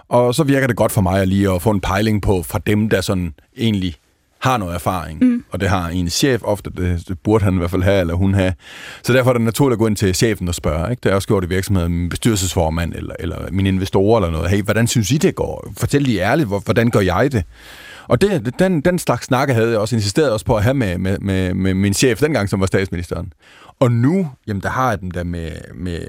Og 0.09 0.35
så 0.35 0.43
virker 0.43 0.67
det 0.67 0.77
godt 0.77 0.93
for 0.93 1.01
mig 1.01 1.21
at 1.23 1.29
lige 1.29 1.51
at 1.51 1.63
få 1.63 1.71
en 1.71 1.81
pejling 1.81 2.23
på 2.23 2.43
fra 2.43 2.59
dem, 2.67 2.89
der 2.89 3.01
sådan 3.01 3.35
egentlig 3.57 3.97
har 4.39 4.57
noget 4.57 4.75
erfaring, 4.75 5.25
mm. 5.25 5.45
og 5.51 5.61
det 5.61 5.69
har 5.69 5.89
en 5.89 6.11
chef 6.11 6.43
ofte, 6.43 6.71
det, 6.77 7.09
det 7.09 7.19
burde 7.19 7.45
han 7.45 7.55
i 7.55 7.59
hvert 7.59 7.71
fald 7.71 7.83
have, 7.83 8.01
eller 8.01 8.15
hun 8.15 8.35
have. 8.35 8.55
Så 9.03 9.13
derfor 9.13 9.31
er 9.31 9.33
det 9.33 9.43
naturligt 9.43 9.75
at 9.75 9.79
gå 9.79 9.87
ind 9.87 9.97
til 9.97 10.15
chefen 10.15 10.49
og 10.49 10.55
spørge. 10.55 10.91
Ikke? 10.91 11.01
Det 11.03 11.11
er 11.11 11.15
også 11.15 11.29
gjort 11.29 11.45
i 11.45 11.49
virksomheden, 11.49 11.93
min 11.93 12.09
bestyrelsesformand, 12.09 12.95
eller, 12.95 13.15
eller 13.19 13.37
mine 13.51 13.69
investorer, 13.69 14.21
eller 14.21 14.31
noget. 14.31 14.51
Hey, 14.51 14.63
hvordan 14.63 14.87
synes 14.87 15.11
I, 15.11 15.17
det 15.17 15.35
går? 15.35 15.73
Fortæl 15.77 16.03
lige 16.03 16.21
ærligt, 16.21 16.49
hvordan 16.49 16.91
gør 16.91 17.01
jeg 17.01 17.33
det? 17.33 17.45
Og 18.09 18.21
det, 18.21 18.55
den, 18.59 18.81
den 18.81 18.99
slags 18.99 19.27
snakke 19.27 19.55
havde 19.55 19.71
jeg 19.71 19.79
også 19.79 19.97
insisteret 19.97 20.31
også 20.31 20.47
på 20.47 20.57
at 20.57 20.63
have 20.63 20.75
med, 20.75 20.99
med, 20.99 21.19
med, 21.19 21.55
med 21.55 21.75
min 21.75 21.95
chef 21.95 22.21
dengang, 22.21 22.49
som 22.49 22.61
var 22.61 22.67
statsministeren. 22.67 23.33
Og 23.81 23.93
nu, 23.93 24.29
jamen 24.47 24.63
der 24.63 24.69
har 24.69 24.89
jeg 24.89 25.01
den 25.01 25.11
der 25.11 25.25
med, 25.25 25.51
med, 25.75 26.01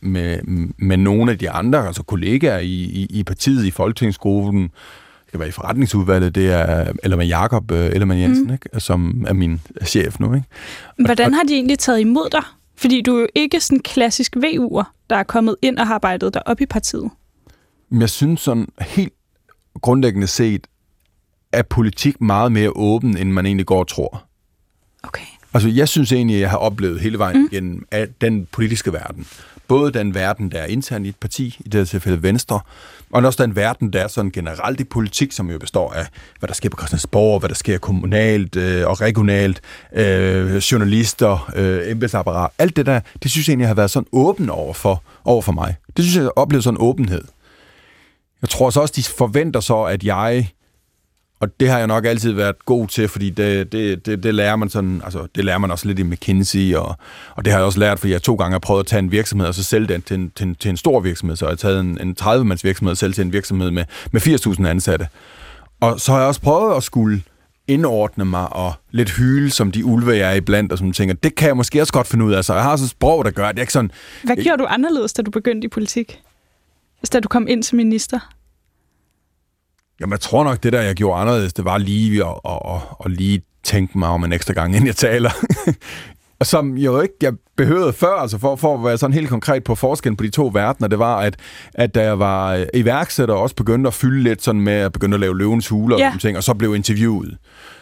med, 0.00 0.38
med 0.78 0.96
nogle 0.96 1.32
af 1.32 1.38
de 1.38 1.50
andre, 1.50 1.86
altså 1.86 2.02
kollegaer 2.02 2.58
i, 2.58 2.72
i, 2.72 3.06
i 3.10 3.24
partiet, 3.24 3.64
i 3.64 3.70
folketingsgruppen, 3.70 4.62
det 4.62 5.30
kan 5.30 5.40
være 5.40 5.48
i 5.48 5.52
forretningsudvalget, 5.52 6.34
det 6.34 6.50
er 6.52 6.92
eller 7.02 7.16
med 7.16 7.26
Jakob 7.26 7.70
øh, 7.70 7.86
Ellemann 7.86 8.20
Jensen, 8.20 8.46
mm. 8.46 8.52
ikke? 8.52 8.80
som 8.80 9.24
er 9.28 9.32
min 9.32 9.60
chef 9.84 10.20
nu. 10.20 10.34
Ikke? 10.34 10.46
Og, 10.98 11.04
Hvordan 11.04 11.34
har 11.34 11.42
de 11.42 11.54
egentlig 11.54 11.78
taget 11.78 12.00
imod 12.00 12.30
dig? 12.32 12.42
Fordi 12.76 13.02
du 13.02 13.16
er 13.16 13.20
jo 13.20 13.26
ikke 13.34 13.60
sådan 13.60 13.78
en 13.78 13.82
klassisk 13.82 14.36
VU'er, 14.36 15.06
der 15.10 15.16
er 15.16 15.22
kommet 15.22 15.56
ind 15.62 15.78
og 15.78 15.86
har 15.86 15.94
arbejdet 15.94 16.34
der 16.34 16.40
op 16.40 16.60
i 16.60 16.66
partiet. 16.66 17.10
Jeg 17.90 18.10
synes 18.10 18.40
sådan 18.40 18.68
helt 18.80 19.12
grundlæggende 19.82 20.26
set, 20.26 20.66
er 21.52 21.62
politik 21.62 22.20
meget 22.20 22.52
mere 22.52 22.70
åben, 22.76 23.16
end 23.16 23.30
man 23.30 23.46
egentlig 23.46 23.66
går 23.66 23.78
og 23.78 23.88
tror. 23.88 24.27
Altså, 25.54 25.68
jeg 25.68 25.88
synes 25.88 26.12
egentlig, 26.12 26.36
at 26.36 26.40
jeg 26.40 26.50
har 26.50 26.58
oplevet 26.58 27.00
hele 27.00 27.18
vejen 27.18 27.40
mm. 27.40 27.48
igennem 27.52 27.86
af 27.90 28.08
den 28.20 28.46
politiske 28.52 28.92
verden. 28.92 29.26
Både 29.68 29.92
den 29.92 30.14
verden, 30.14 30.50
der 30.50 30.58
er 30.58 30.66
intern 30.66 31.04
i 31.04 31.08
et 31.08 31.16
parti, 31.16 31.56
i 31.60 31.68
det 31.68 31.80
her 31.80 31.84
tilfælde 31.84 32.22
Venstre, 32.22 32.60
og 33.10 33.22
også 33.24 33.42
den 33.42 33.56
verden, 33.56 33.92
der 33.92 34.00
er 34.00 34.08
sådan 34.08 34.30
generelt 34.30 34.80
i 34.80 34.84
politik, 34.84 35.32
som 35.32 35.50
jo 35.50 35.58
består 35.58 35.92
af, 35.92 36.06
hvad 36.38 36.48
der 36.48 36.54
sker 36.54 36.68
på 36.68 36.76
Christiansborg, 36.76 37.38
hvad 37.40 37.48
der 37.48 37.54
sker 37.54 37.78
kommunalt 37.78 38.56
øh, 38.56 38.86
og 38.86 39.00
regionalt, 39.00 39.60
øh, 39.94 40.56
journalister, 40.56 41.50
øh, 41.56 41.90
embedsapparat, 41.90 42.50
alt 42.58 42.76
det 42.76 42.86
der, 42.86 43.00
det 43.22 43.30
synes 43.30 43.48
jeg 43.48 43.52
egentlig 43.52 43.68
har 43.68 43.74
været 43.74 43.90
sådan 43.90 44.06
åben 44.12 44.50
over 44.50 44.74
for, 44.74 45.02
over 45.24 45.42
for 45.42 45.52
mig. 45.52 45.76
Det 45.96 46.04
synes 46.04 46.14
jeg, 46.16 46.20
jeg 46.20 46.26
har 46.36 46.42
oplevet 46.42 46.64
sådan 46.64 46.76
en 46.76 46.82
åbenhed. 46.82 47.24
Jeg 48.42 48.48
tror 48.48 48.70
så 48.70 48.80
også, 48.80 48.94
de 48.96 49.02
forventer 49.02 49.60
så, 49.60 49.82
at 49.82 50.04
jeg 50.04 50.50
og 51.40 51.60
det 51.60 51.68
har 51.68 51.78
jeg 51.78 51.86
nok 51.86 52.04
altid 52.04 52.32
været 52.32 52.64
god 52.64 52.88
til, 52.88 53.08
fordi 53.08 53.30
det, 53.30 53.72
det, 53.72 54.06
det, 54.06 54.22
det 54.22 54.34
lærer 54.34 54.56
man 54.56 54.68
sådan, 54.68 55.00
altså 55.04 55.26
det 55.34 55.44
lærer 55.44 55.58
man 55.58 55.70
også 55.70 55.86
lidt 55.86 55.98
i 55.98 56.02
McKinsey, 56.02 56.74
og, 56.74 56.96
og 57.36 57.44
det 57.44 57.52
har 57.52 57.58
jeg 57.60 57.66
også 57.66 57.78
lært, 57.78 57.98
fordi 57.98 58.12
jeg 58.12 58.22
to 58.22 58.34
gange 58.34 58.52
har 58.52 58.58
prøvet 58.58 58.80
at 58.80 58.86
tage 58.86 59.00
en 59.00 59.12
virksomhed, 59.12 59.48
og 59.48 59.54
så 59.54 59.64
sælge 59.64 59.86
den 59.86 60.02
til 60.02 60.14
en, 60.14 60.32
til 60.36 60.46
en, 60.46 60.54
til 60.54 60.68
en 60.68 60.76
stor 60.76 61.00
virksomhed. 61.00 61.36
Så 61.36 61.44
jeg 61.44 61.50
har 61.50 61.56
taget 61.56 61.80
en, 61.80 62.00
en 62.00 62.16
30-mands 62.20 62.64
virksomhed 62.64 62.90
og 62.90 62.96
sælge 62.96 63.12
til 63.12 63.24
en 63.24 63.32
virksomhed 63.32 63.70
med, 63.70 63.84
med 64.10 64.20
80.000 64.20 64.66
ansatte. 64.66 65.08
Og 65.80 66.00
så 66.00 66.12
har 66.12 66.18
jeg 66.18 66.28
også 66.28 66.40
prøvet 66.40 66.76
at 66.76 66.82
skulle 66.82 67.22
indordne 67.68 68.24
mig 68.24 68.52
og 68.52 68.72
lidt 68.90 69.10
hyle, 69.10 69.50
som 69.50 69.72
de 69.72 69.84
ulve, 69.84 70.16
jeg 70.16 70.30
er 70.30 70.34
iblandt, 70.34 70.72
og 70.72 70.78
som 70.78 70.92
tænker, 70.92 71.14
det 71.14 71.34
kan 71.34 71.48
jeg 71.48 71.56
måske 71.56 71.80
også 71.80 71.92
godt 71.92 72.06
finde 72.06 72.24
ud 72.24 72.32
af. 72.32 72.44
Så 72.44 72.54
jeg 72.54 72.62
har 72.62 72.76
så 72.76 72.84
et 72.84 72.90
sprog, 72.90 73.24
der 73.24 73.30
gør, 73.30 73.48
det 73.48 73.58
er 73.58 73.62
ikke 73.62 73.72
sådan... 73.72 73.90
Hvad 74.24 74.36
gjorde 74.36 74.62
du 74.62 74.66
anderledes, 74.68 75.12
da 75.12 75.22
du 75.22 75.30
begyndte 75.30 75.66
i 75.66 75.68
politik? 75.68 76.20
Altså, 77.02 77.10
da 77.12 77.20
du 77.20 77.28
kom 77.28 77.46
ind 77.48 77.62
som 77.62 77.76
minister? 77.76 78.18
Jamen, 80.00 80.12
jeg 80.12 80.20
tror 80.20 80.44
nok, 80.44 80.62
det 80.62 80.72
der, 80.72 80.80
jeg 80.80 80.94
gjorde 80.94 81.20
anderledes, 81.20 81.52
det 81.52 81.64
var 81.64 81.78
lige 81.78 82.24
at, 82.24 82.34
at, 82.44 82.58
at, 82.64 82.80
at 83.04 83.10
lige 83.10 83.42
tænke 83.64 83.98
mig 83.98 84.08
om 84.08 84.24
en 84.24 84.32
ekstra 84.32 84.52
gang, 84.52 84.72
inden 84.74 84.86
jeg 84.86 84.96
taler. 84.96 85.30
som 86.42 86.76
jeg 86.76 86.84
jo 86.84 87.00
ikke 87.00 87.14
jeg 87.22 87.32
behøvede 87.56 87.92
før, 87.92 88.12
altså 88.12 88.38
for, 88.38 88.56
for 88.56 88.74
at 88.74 88.84
være 88.84 88.98
sådan 88.98 89.14
helt 89.14 89.28
konkret 89.28 89.64
på 89.64 89.74
forskellen 89.74 90.16
på 90.16 90.24
de 90.24 90.30
to 90.30 90.50
verdener, 90.54 90.88
det 90.88 90.98
var, 90.98 91.16
at, 91.16 91.36
at 91.74 91.94
da 91.94 92.02
jeg 92.02 92.18
var 92.18 92.64
iværksætter, 92.74 93.34
og 93.34 93.42
også 93.42 93.54
begyndte 93.54 93.88
at 93.88 93.94
fylde 93.94 94.22
lidt 94.22 94.42
sådan 94.42 94.60
med 94.60 94.72
at 94.72 94.92
begynde 94.92 95.14
at 95.14 95.20
lave 95.20 95.38
løvens 95.38 95.68
huler 95.68 95.96
og, 95.96 96.00
yeah. 96.00 96.18
ting, 96.18 96.36
og 96.36 96.44
så 96.44 96.54
blev 96.54 96.74
interviewet, 96.74 97.36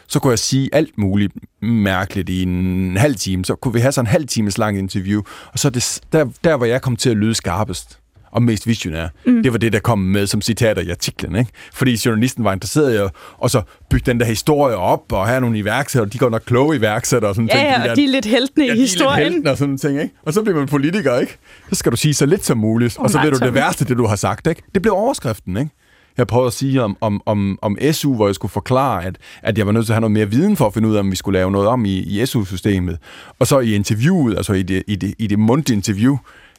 så 0.08 0.18
kunne 0.18 0.30
jeg 0.30 0.38
sige 0.38 0.68
alt 0.72 0.98
muligt 0.98 1.32
mærkeligt 1.62 2.28
i 2.28 2.42
en 2.42 2.96
halv 2.96 3.14
time. 3.14 3.44
Så 3.44 3.54
kunne 3.54 3.74
vi 3.74 3.80
have 3.80 3.92
sådan 3.92 4.06
en 4.06 4.10
halv 4.10 4.26
times 4.26 4.58
lang 4.58 4.78
interview, 4.78 5.22
og 5.52 5.58
så 5.58 5.70
det, 5.70 6.00
der, 6.12 6.26
der, 6.44 6.56
hvor 6.56 6.66
jeg 6.66 6.82
kom 6.82 6.96
til 6.96 7.10
at 7.10 7.16
lyde 7.16 7.34
skarpest 7.34 7.98
og 8.36 8.42
mest 8.42 8.66
visionær. 8.66 9.08
Mm. 9.26 9.42
Det 9.42 9.52
var 9.52 9.58
det, 9.58 9.72
der 9.72 9.78
kom 9.78 9.98
med 9.98 10.26
som 10.26 10.40
citater 10.40 10.82
i 10.82 10.90
artiklen. 10.90 11.36
Ikke? 11.36 11.50
Fordi 11.72 12.00
journalisten 12.06 12.44
var 12.44 12.52
interesseret 12.52 12.94
i 12.94 12.96
at 12.96 13.10
og 13.38 13.50
så 13.50 13.62
bygge 13.90 14.10
den 14.10 14.20
der 14.20 14.26
historie 14.26 14.76
op, 14.76 15.12
og 15.12 15.26
have 15.26 15.40
nogle 15.40 15.58
iværksættere, 15.58 16.10
de 16.12 16.18
går 16.18 16.30
nok 16.30 16.42
kloge 16.46 16.76
iværksættere. 16.76 17.30
Og 17.30 17.34
sådan 17.34 17.48
ja, 17.48 17.58
ting. 17.58 17.68
ja, 17.68 17.82
og 17.82 17.88
der, 17.88 17.94
de 17.94 18.04
er 18.04 18.08
lidt 18.08 18.24
heltene 18.24 18.64
ja, 18.66 18.74
i 18.74 18.78
historien. 18.78 19.32
De 19.32 19.36
er 19.36 19.38
lidt 19.38 19.48
og 19.48 19.58
sådan 19.58 19.78
ting, 19.78 20.00
ikke? 20.00 20.14
Og 20.22 20.32
så 20.32 20.42
bliver 20.42 20.58
man 20.58 20.68
politiker, 20.68 21.18
ikke? 21.18 21.38
Så 21.68 21.74
skal 21.74 21.92
du 21.92 21.96
sige 21.96 22.14
så 22.14 22.26
lidt 22.26 22.44
som 22.44 22.58
muligt, 22.58 22.98
oh, 22.98 23.02
og 23.02 23.10
så 23.10 23.18
bliver 23.18 23.32
du 23.32 23.44
det 23.44 23.54
værste, 23.54 23.84
det 23.84 23.96
du 23.96 24.06
har 24.06 24.16
sagt, 24.16 24.46
ikke? 24.46 24.62
Det 24.74 24.82
blev 24.82 24.94
overskriften, 24.94 25.56
ikke? 25.56 25.70
Jeg 26.16 26.26
prøvede 26.26 26.46
at 26.46 26.52
sige 26.52 26.82
om, 26.82 26.96
om, 27.00 27.22
om, 27.26 27.58
om 27.62 27.78
SU, 27.92 28.14
hvor 28.14 28.28
jeg 28.28 28.34
skulle 28.34 28.52
forklare, 28.52 29.04
at, 29.04 29.16
at 29.42 29.58
jeg 29.58 29.66
var 29.66 29.72
nødt 29.72 29.86
til 29.86 29.92
at 29.92 29.94
have 29.94 30.00
noget 30.00 30.12
mere 30.12 30.30
viden 30.30 30.56
for 30.56 30.66
at 30.66 30.74
finde 30.74 30.88
ud 30.88 30.94
af, 30.94 31.00
om 31.00 31.10
vi 31.10 31.16
skulle 31.16 31.38
lave 31.38 31.50
noget 31.50 31.68
om 31.68 31.84
i, 31.84 31.98
i 31.98 32.26
SU-systemet. 32.26 32.98
Og 33.38 33.46
så 33.46 33.60
i 33.60 33.74
interviewet, 33.74 34.36
altså 34.36 34.52
i 34.52 34.62
det, 34.62 34.82
i 34.86 34.96
det, 34.96 35.14
i 35.18 35.26
det 35.26 35.38
mundtlige 35.38 35.76
interview, 35.76 36.16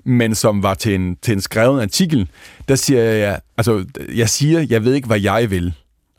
men 0.08 0.36
som 0.36 0.64
var 0.64 0.74
til 0.74 0.96
en, 0.96 1.16
til 1.22 1.34
en 1.34 1.42
skrevet 1.42 1.82
artikel, 1.82 2.30
der 2.68 2.76
siger 2.76 3.02
jeg, 3.02 3.40
altså, 3.58 3.86
jeg 4.16 4.30
siger, 4.30 4.66
jeg 4.70 4.84
ved 4.84 4.94
ikke, 4.94 5.08
hvad 5.08 5.20
jeg 5.20 5.52
vil. 5.52 5.74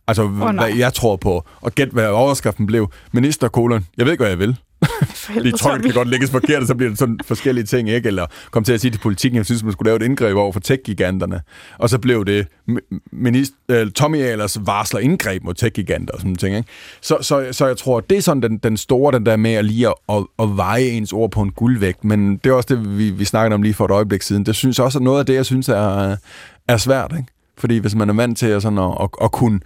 Altså, 0.06 0.22
oh, 0.22 0.54
hvad 0.54 0.74
jeg 0.76 0.94
tror 0.94 1.16
på. 1.16 1.44
Og 1.60 1.72
gæt, 1.72 1.88
hvad 1.88 2.08
overskriften 2.08 2.66
blev. 2.66 2.92
Minister, 3.12 3.48
kolon, 3.48 3.86
jeg 3.96 4.06
ved 4.06 4.12
ikke, 4.12 4.22
hvad 4.22 4.30
jeg 4.30 4.38
vil. 4.38 4.56
Fordi 5.14 5.52
tror, 5.52 5.78
kan 5.78 5.90
godt 5.90 6.08
lægges 6.08 6.30
forkert, 6.30 6.62
og 6.62 6.66
så 6.66 6.74
bliver 6.74 6.90
det 6.90 6.98
sådan 6.98 7.18
forskellige 7.24 7.64
ting, 7.64 7.90
ikke? 7.90 8.06
Eller 8.06 8.26
kom 8.50 8.64
til 8.64 8.72
at 8.72 8.80
sige 8.80 8.90
til 8.90 8.98
politikken, 8.98 9.36
jeg 9.36 9.44
synes, 9.46 9.62
man 9.62 9.72
skulle 9.72 9.88
lave 9.88 9.96
et 9.96 10.02
indgreb 10.02 10.36
over 10.36 10.52
for 10.52 10.60
tech-giganterne. 10.60 11.40
Og 11.78 11.90
så 11.90 11.98
blev 11.98 12.24
det 12.24 12.46
minister, 13.12 13.56
uh, 13.82 13.90
Tommy 13.90 14.22
Ahlers 14.22 14.58
varsler 14.66 15.00
indgreb 15.00 15.44
mod 15.44 15.54
tech-giganter 15.54 16.14
og 16.14 16.20
sådan 16.20 16.34
ting, 16.34 16.56
ikke? 16.56 16.68
Så, 17.00 17.16
så, 17.20 17.48
så 17.52 17.66
jeg 17.66 17.76
tror, 17.76 18.00
det 18.00 18.18
er 18.18 18.22
sådan 18.22 18.42
den, 18.42 18.58
den 18.58 18.76
store, 18.76 19.12
den 19.12 19.26
der 19.26 19.36
med 19.36 19.52
at 19.52 19.64
lige 19.64 19.88
at, 19.88 19.94
at, 20.08 20.24
at 20.38 20.56
veje 20.56 20.82
ens 20.82 21.12
ord 21.12 21.30
på 21.30 21.42
en 21.42 21.50
guldvægt. 21.50 22.04
Men 22.04 22.36
det 22.36 22.50
er 22.50 22.54
også 22.54 22.74
det, 22.74 22.98
vi, 22.98 23.10
vi 23.10 23.24
snakkede 23.24 23.54
om 23.54 23.62
lige 23.62 23.74
for 23.74 23.84
et 23.84 23.90
øjeblik 23.90 24.22
siden. 24.22 24.46
Det 24.46 24.54
synes 24.54 24.78
også 24.78 24.98
er 24.98 25.02
noget 25.02 25.18
af 25.18 25.26
det, 25.26 25.34
jeg 25.34 25.46
synes 25.46 25.68
er, 25.68 26.16
er 26.68 26.76
svært, 26.76 27.14
ikke? 27.18 27.28
Fordi 27.58 27.78
hvis 27.78 27.94
man 27.94 28.08
er 28.10 28.14
vant 28.14 28.38
til 28.38 28.46
at, 28.46 28.62
sådan 28.62 28.78
at, 28.78 28.96
at, 29.00 29.08
at 29.22 29.32
kunne 29.32 29.60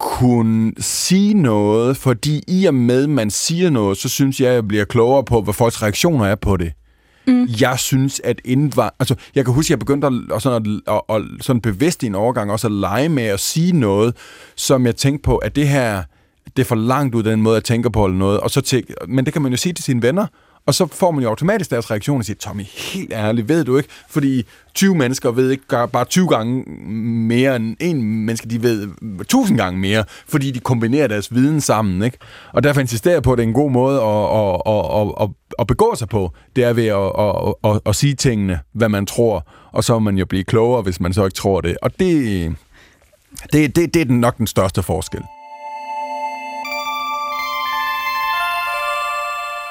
kunne 0.00 0.72
sige 0.78 1.34
noget, 1.34 1.96
fordi 1.96 2.42
i 2.48 2.66
og 2.66 2.74
med, 2.74 3.06
man 3.06 3.30
siger 3.30 3.70
noget, 3.70 3.98
så 3.98 4.08
synes 4.08 4.40
jeg, 4.40 4.48
at 4.48 4.54
jeg 4.54 4.68
bliver 4.68 4.84
klogere 4.84 5.24
på, 5.24 5.42
hvad 5.42 5.54
folks 5.54 5.82
reaktioner 5.82 6.26
er 6.26 6.34
på 6.34 6.56
det. 6.56 6.72
Mm. 7.26 7.48
Jeg 7.60 7.78
synes, 7.78 8.20
at 8.24 8.40
indvar... 8.44 8.94
Altså, 8.98 9.14
jeg 9.34 9.44
kan 9.44 9.54
huske, 9.54 9.66
at 9.66 9.70
jeg 9.70 9.78
begyndte 9.78 10.06
at, 10.34 10.42
sådan, 10.42 10.80
at, 10.86 10.94
at, 10.94 11.16
at 11.16 11.22
sådan 11.40 11.60
bevidst 11.60 12.02
i 12.02 12.06
en 12.06 12.14
overgang 12.14 12.52
også 12.52 12.66
at 12.66 12.72
lege 12.72 13.08
med 13.08 13.22
at 13.22 13.40
sige 13.40 13.72
noget, 13.72 14.16
som 14.56 14.86
jeg 14.86 14.96
tænkte 14.96 15.22
på, 15.22 15.36
at 15.36 15.56
det 15.56 15.68
her, 15.68 16.02
det 16.56 16.62
er 16.62 16.66
for 16.66 16.74
langt 16.74 17.14
ud 17.14 17.22
den 17.22 17.42
måde, 17.42 17.54
jeg 17.54 17.64
tænker 17.64 17.90
på 17.90 18.04
eller 18.04 18.18
noget. 18.18 18.40
Og 18.40 18.50
så 18.50 18.60
tænk, 18.60 18.86
men 19.08 19.24
det 19.24 19.32
kan 19.32 19.42
man 19.42 19.52
jo 19.52 19.56
sige 19.56 19.72
til 19.72 19.84
sine 19.84 20.02
venner, 20.02 20.26
og 20.70 20.74
så 20.74 20.86
får 20.86 21.10
man 21.10 21.22
jo 21.22 21.28
automatisk 21.28 21.70
deres 21.70 21.90
reaktion 21.90 22.18
og 22.18 22.24
siger, 22.24 22.36
Tommy, 22.36 22.62
helt 22.62 23.12
ærligt, 23.12 23.48
ved 23.48 23.64
du 23.64 23.76
ikke? 23.76 23.88
Fordi 24.08 24.46
20 24.74 24.94
mennesker 24.94 25.30
ved 25.30 25.50
ikke 25.50 25.64
bare 25.68 26.04
20 26.04 26.28
gange 26.28 26.62
mere 27.26 27.56
end 27.56 27.76
en 27.80 28.02
menneske, 28.02 28.48
de 28.48 28.62
ved 28.62 28.88
1000 29.20 29.58
gange 29.58 29.80
mere, 29.80 30.04
fordi 30.28 30.50
de 30.50 30.60
kombinerer 30.60 31.06
deres 31.06 31.34
viden 31.34 31.60
sammen, 31.60 32.02
ikke? 32.02 32.18
Og 32.52 32.62
derfor 32.62 32.80
insisterer 32.80 33.14
jeg 33.14 33.22
på, 33.22 33.32
at 33.32 33.38
det 33.38 33.44
er 33.44 33.48
en 33.48 33.54
god 33.54 33.70
måde 33.70 34.00
at, 34.00 34.06
at, 34.06 34.62
at, 34.66 35.22
at, 35.22 35.28
at 35.58 35.66
begå 35.66 35.94
sig 35.94 36.08
på. 36.08 36.32
Det 36.56 36.64
er 36.64 36.72
ved 36.72 36.86
at, 36.86 37.12
at, 37.18 37.70
at, 37.70 37.80
at 37.86 37.96
sige 37.96 38.14
tingene, 38.14 38.60
hvad 38.72 38.88
man 38.88 39.06
tror, 39.06 39.46
og 39.72 39.84
så 39.84 39.94
vil 39.94 40.02
man 40.02 40.18
jo 40.18 40.26
blive 40.26 40.44
klogere, 40.44 40.82
hvis 40.82 41.00
man 41.00 41.12
så 41.12 41.24
ikke 41.24 41.34
tror 41.34 41.60
det. 41.60 41.76
Og 41.82 41.90
det, 41.98 42.56
det, 43.52 43.76
det, 43.76 43.94
det 43.94 44.10
er 44.10 44.12
nok 44.12 44.38
den 44.38 44.46
største 44.46 44.82
forskel. 44.82 45.22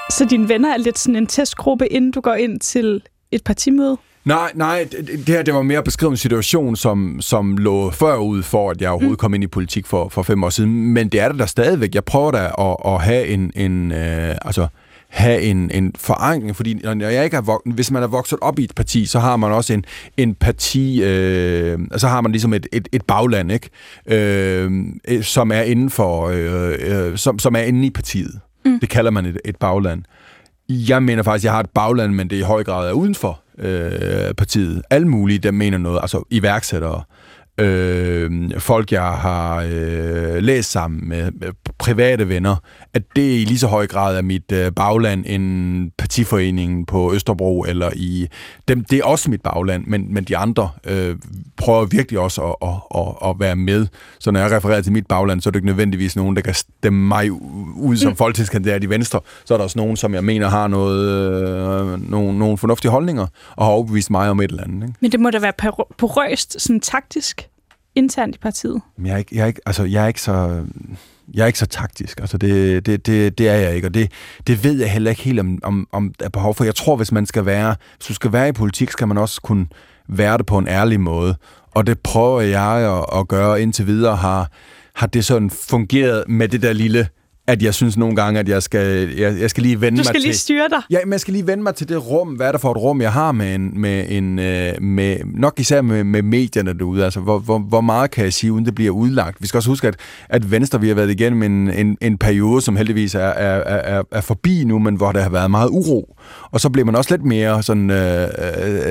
Så 0.09 0.25
dine 0.29 0.49
venner 0.49 0.73
er 0.73 0.77
lidt 0.77 0.99
sådan 0.99 1.15
en 1.15 1.27
testgruppe, 1.27 1.87
inden 1.87 2.11
du 2.11 2.21
går 2.21 2.33
ind 2.33 2.59
til 2.59 3.01
et 3.31 3.43
partimøde? 3.43 3.97
Nej, 4.25 4.51
nej, 4.55 4.87
det, 5.07 5.27
her 5.27 5.43
det 5.43 5.53
var 5.53 5.61
mere 5.61 5.83
beskrevet 5.83 6.11
en 6.11 6.17
situation, 6.17 6.75
som, 6.75 7.17
som 7.21 7.57
lå 7.57 7.91
før 7.91 8.17
ud 8.17 8.43
for, 8.43 8.71
at 8.71 8.81
jeg 8.81 8.89
overhovedet 8.89 9.11
mm. 9.11 9.17
kom 9.17 9.33
ind 9.33 9.43
i 9.43 9.47
politik 9.47 9.87
for, 9.87 10.09
for 10.09 10.23
fem 10.23 10.43
år 10.43 10.49
siden. 10.49 10.93
Men 10.93 11.09
det 11.09 11.19
er 11.19 11.29
det 11.29 11.39
der 11.39 11.45
stadigvæk. 11.45 11.95
Jeg 11.95 12.03
prøver 12.03 12.31
da 12.31 12.51
at, 12.57 12.93
at 12.93 13.01
have 13.01 13.27
en, 13.27 13.51
en 13.55 13.91
øh, 13.91 14.35
altså, 14.41 14.67
have 15.09 15.41
en, 15.41 15.71
en 15.71 15.93
forankring, 15.97 16.55
fordi 16.55 16.73
når 16.73 17.07
jeg 17.07 17.23
ikke 17.23 17.37
er 17.37 17.41
vok- 17.41 17.73
hvis 17.73 17.91
man 17.91 18.03
er 18.03 18.07
vokset 18.07 18.39
op 18.41 18.59
i 18.59 18.63
et 18.63 18.75
parti, 18.75 19.05
så 19.05 19.19
har 19.19 19.37
man 19.37 19.51
også 19.51 19.73
en, 19.73 19.85
en 20.17 20.35
parti, 20.35 21.03
øh, 21.03 21.79
så 21.97 22.07
har 22.07 22.21
man 22.21 22.31
ligesom 22.31 22.53
et, 22.53 22.67
et, 22.71 22.89
et 22.91 23.05
bagland, 23.05 23.51
ikke? 23.51 23.69
Øh, 24.07 24.71
som 25.21 25.51
er 25.51 25.61
inden 25.61 25.89
for, 25.89 26.27
øh, 26.27 26.73
øh, 26.79 27.17
som, 27.17 27.39
som 27.39 27.55
er 27.55 27.59
inde 27.61 27.85
i 27.85 27.89
partiet. 27.89 28.39
Mm. 28.65 28.79
Det 28.79 28.89
kalder 28.89 29.11
man 29.11 29.25
et, 29.25 29.39
et 29.45 29.55
bagland. 29.55 30.03
Jeg 30.69 31.03
mener 31.03 31.23
faktisk, 31.23 31.41
at 31.41 31.45
jeg 31.45 31.53
har 31.53 31.59
et 31.59 31.69
bagland, 31.69 32.13
men 32.13 32.29
det 32.29 32.35
i 32.35 32.41
høj 32.41 32.63
grad 32.63 32.89
er 32.89 32.93
uden 32.93 33.15
for 33.15 33.41
øh, 33.57 34.33
partiet. 34.33 34.81
Alle 34.89 35.07
mulige, 35.07 35.39
der 35.39 35.51
mener 35.51 35.77
noget, 35.77 35.99
altså 36.01 36.23
iværksættere, 36.29 36.95
øh, 36.95 37.03
folk, 38.59 38.91
jeg 38.91 39.01
har 39.01 39.67
øh, 39.69 40.43
læst 40.43 40.71
sammen 40.71 41.09
med, 41.09 41.31
med 41.31 41.47
private 41.77 42.29
venner, 42.29 42.55
at 42.93 43.01
det 43.15 43.21
i 43.21 43.45
lige 43.45 43.59
så 43.59 43.67
høj 43.67 43.87
grad 43.87 44.17
er 44.17 44.21
mit 44.21 44.51
øh, 44.51 44.71
bagland 44.71 45.25
end 45.27 45.91
partiforeningen 45.97 46.85
på 46.85 47.13
Østerbro, 47.13 47.61
eller 47.61 47.89
i 47.95 48.27
dem, 48.67 48.83
det 48.83 48.99
er 48.99 49.03
også 49.03 49.29
mit 49.29 49.41
bagland, 49.41 49.85
men, 49.87 50.13
men 50.13 50.23
de 50.23 50.37
andre 50.37 50.69
øh, 50.85 51.15
prøver 51.57 51.85
virkelig 51.85 52.19
også 52.19 52.41
at, 52.41 52.69
at, 52.69 53.01
at, 53.01 53.29
at 53.29 53.35
være 53.39 53.55
med. 53.55 53.87
Så 54.19 54.31
når 54.31 54.39
jeg 54.39 54.51
refererer 54.51 54.81
til 54.81 54.91
mit 54.91 55.07
bagland, 55.07 55.41
så 55.41 55.49
er 55.49 55.51
det 55.51 55.57
ikke 55.57 55.65
nødvendigvis 55.65 56.15
nogen, 56.15 56.35
der 56.35 56.41
kan 56.41 56.53
stemme 56.53 57.07
mig 57.07 57.31
ud 57.31 57.97
som 57.97 58.11
mm. 58.11 58.15
folketingskandidat 58.15 58.83
i 58.83 58.89
Venstre. 58.89 59.19
Så 59.45 59.53
er 59.53 59.57
der 59.57 59.63
også 59.63 59.79
nogen, 59.79 59.97
som 59.97 60.13
jeg 60.13 60.23
mener 60.23 60.49
har 60.49 60.67
noget, 60.67 61.09
øh, 61.09 62.09
nogle, 62.09 62.39
nogle 62.39 62.57
fornuftige 62.57 62.91
holdninger, 62.91 63.27
og 63.55 63.65
har 63.65 63.71
overbevist 63.71 64.11
mig 64.11 64.29
om 64.29 64.39
et 64.39 64.49
eller 64.49 64.63
andet. 64.63 64.87
Ikke? 64.87 64.97
Men 64.99 65.11
det 65.11 65.19
må 65.19 65.29
da 65.29 65.39
være 65.39 65.53
porøst, 65.97 66.61
sådan 66.61 66.79
taktisk, 66.79 67.48
internt 67.95 68.35
i 68.35 68.39
partiet. 68.39 68.81
Jeg 69.05 69.13
er 69.13 69.17
ikke, 69.17 69.35
jeg 69.35 69.43
er 69.43 69.47
ikke, 69.47 69.61
altså, 69.65 69.83
jeg 69.83 70.03
er 70.03 70.07
ikke 70.07 70.21
så 70.21 70.65
jeg 71.33 71.43
er 71.43 71.47
ikke 71.47 71.59
så 71.59 71.65
taktisk. 71.65 72.19
Altså 72.19 72.37
det, 72.37 72.85
det, 72.85 73.05
det, 73.05 73.37
det 73.37 73.49
er 73.49 73.55
jeg 73.55 73.75
ikke, 73.75 73.87
og 73.87 73.93
det, 73.93 74.11
det 74.47 74.63
ved 74.63 74.79
jeg 74.79 74.91
heller 74.91 75.09
ikke 75.11 75.23
helt, 75.23 75.39
om, 75.39 75.59
om, 75.63 75.87
om 75.91 76.13
der 76.19 76.25
er 76.25 76.29
behov 76.29 76.55
for. 76.55 76.63
Jeg 76.63 76.75
tror, 76.75 76.95
hvis 76.95 77.11
man 77.11 77.25
skal 77.25 77.45
være, 77.45 77.75
hvis 77.97 78.07
du 78.07 78.13
skal 78.13 78.31
være 78.31 78.49
i 78.49 78.51
politik, 78.51 78.91
skal 78.91 79.07
man 79.07 79.17
også 79.17 79.41
kunne 79.41 79.67
være 80.07 80.37
det 80.37 80.45
på 80.45 80.57
en 80.57 80.67
ærlig 80.67 80.99
måde. 80.99 81.35
Og 81.71 81.87
det 81.87 81.99
prøver 81.99 82.41
jeg 82.41 82.71
at, 82.71 83.19
at 83.19 83.27
gøre 83.27 83.61
indtil 83.61 83.87
videre. 83.87 84.15
Har, 84.15 84.51
har 84.95 85.07
det 85.07 85.25
sådan 85.25 85.49
fungeret 85.49 86.23
med 86.27 86.47
det 86.47 86.61
der 86.61 86.73
lille 86.73 87.07
at 87.49 87.61
jeg 87.63 87.73
synes 87.73 87.97
nogle 87.97 88.15
gange, 88.15 88.39
at 88.39 88.49
jeg 88.49 88.63
skal, 88.63 89.17
jeg, 89.17 89.39
jeg 89.39 89.49
skal 89.49 89.63
lige 89.63 89.81
vende 89.81 89.97
mig 89.97 90.05
til... 90.05 90.13
Du 90.13 90.19
skal 90.19 90.21
lige 90.21 90.37
styre 90.37 90.69
dig. 90.69 90.81
Ja, 90.89 90.97
men 91.03 91.11
jeg 91.11 91.19
skal 91.19 91.31
lige 91.33 91.47
vende 91.47 91.63
mig 91.63 91.75
til 91.75 91.89
det 91.89 92.07
rum. 92.07 92.27
Hvad 92.27 92.47
er 92.47 92.51
det 92.51 92.61
for 92.61 92.71
et 92.71 92.77
rum, 92.77 93.01
jeg 93.01 93.13
har 93.13 93.31
med 93.31 93.55
en... 93.55 93.81
Med 93.81 94.05
en 94.09 94.39
øh, 94.39 94.81
med, 94.81 95.17
nok 95.25 95.59
især 95.59 95.81
med, 95.81 96.03
med 96.03 96.21
medierne 96.21 96.73
derude. 96.73 97.03
Altså, 97.05 97.19
hvor, 97.19 97.39
hvor, 97.39 97.59
hvor 97.59 97.81
meget 97.81 98.11
kan 98.11 98.23
jeg 98.23 98.33
sige, 98.33 98.51
uden 98.53 98.65
det 98.65 98.75
bliver 98.75 98.91
udlagt? 98.91 99.41
Vi 99.41 99.47
skal 99.47 99.57
også 99.57 99.69
huske, 99.69 99.87
at, 99.87 99.95
at 100.29 100.51
Venstre, 100.51 100.81
vi 100.81 100.87
har 100.87 100.95
været 100.95 101.09
igennem 101.09 101.43
en, 101.43 101.69
en, 101.69 101.97
en 102.01 102.17
periode, 102.17 102.61
som 102.61 102.75
heldigvis 102.75 103.15
er, 103.15 103.19
er, 103.19 103.79
er, 103.97 104.03
er 104.11 104.21
forbi 104.21 104.63
nu, 104.63 104.79
men 104.79 104.95
hvor 104.95 105.11
der 105.11 105.21
har 105.21 105.29
været 105.29 105.51
meget 105.51 105.69
uro. 105.69 106.15
Og 106.51 106.59
så 106.59 106.69
bliver 106.69 106.85
man 106.85 106.95
også 106.95 107.13
lidt 107.13 107.25
mere 107.25 107.63
sådan 107.63 107.89
øh, 107.89 108.27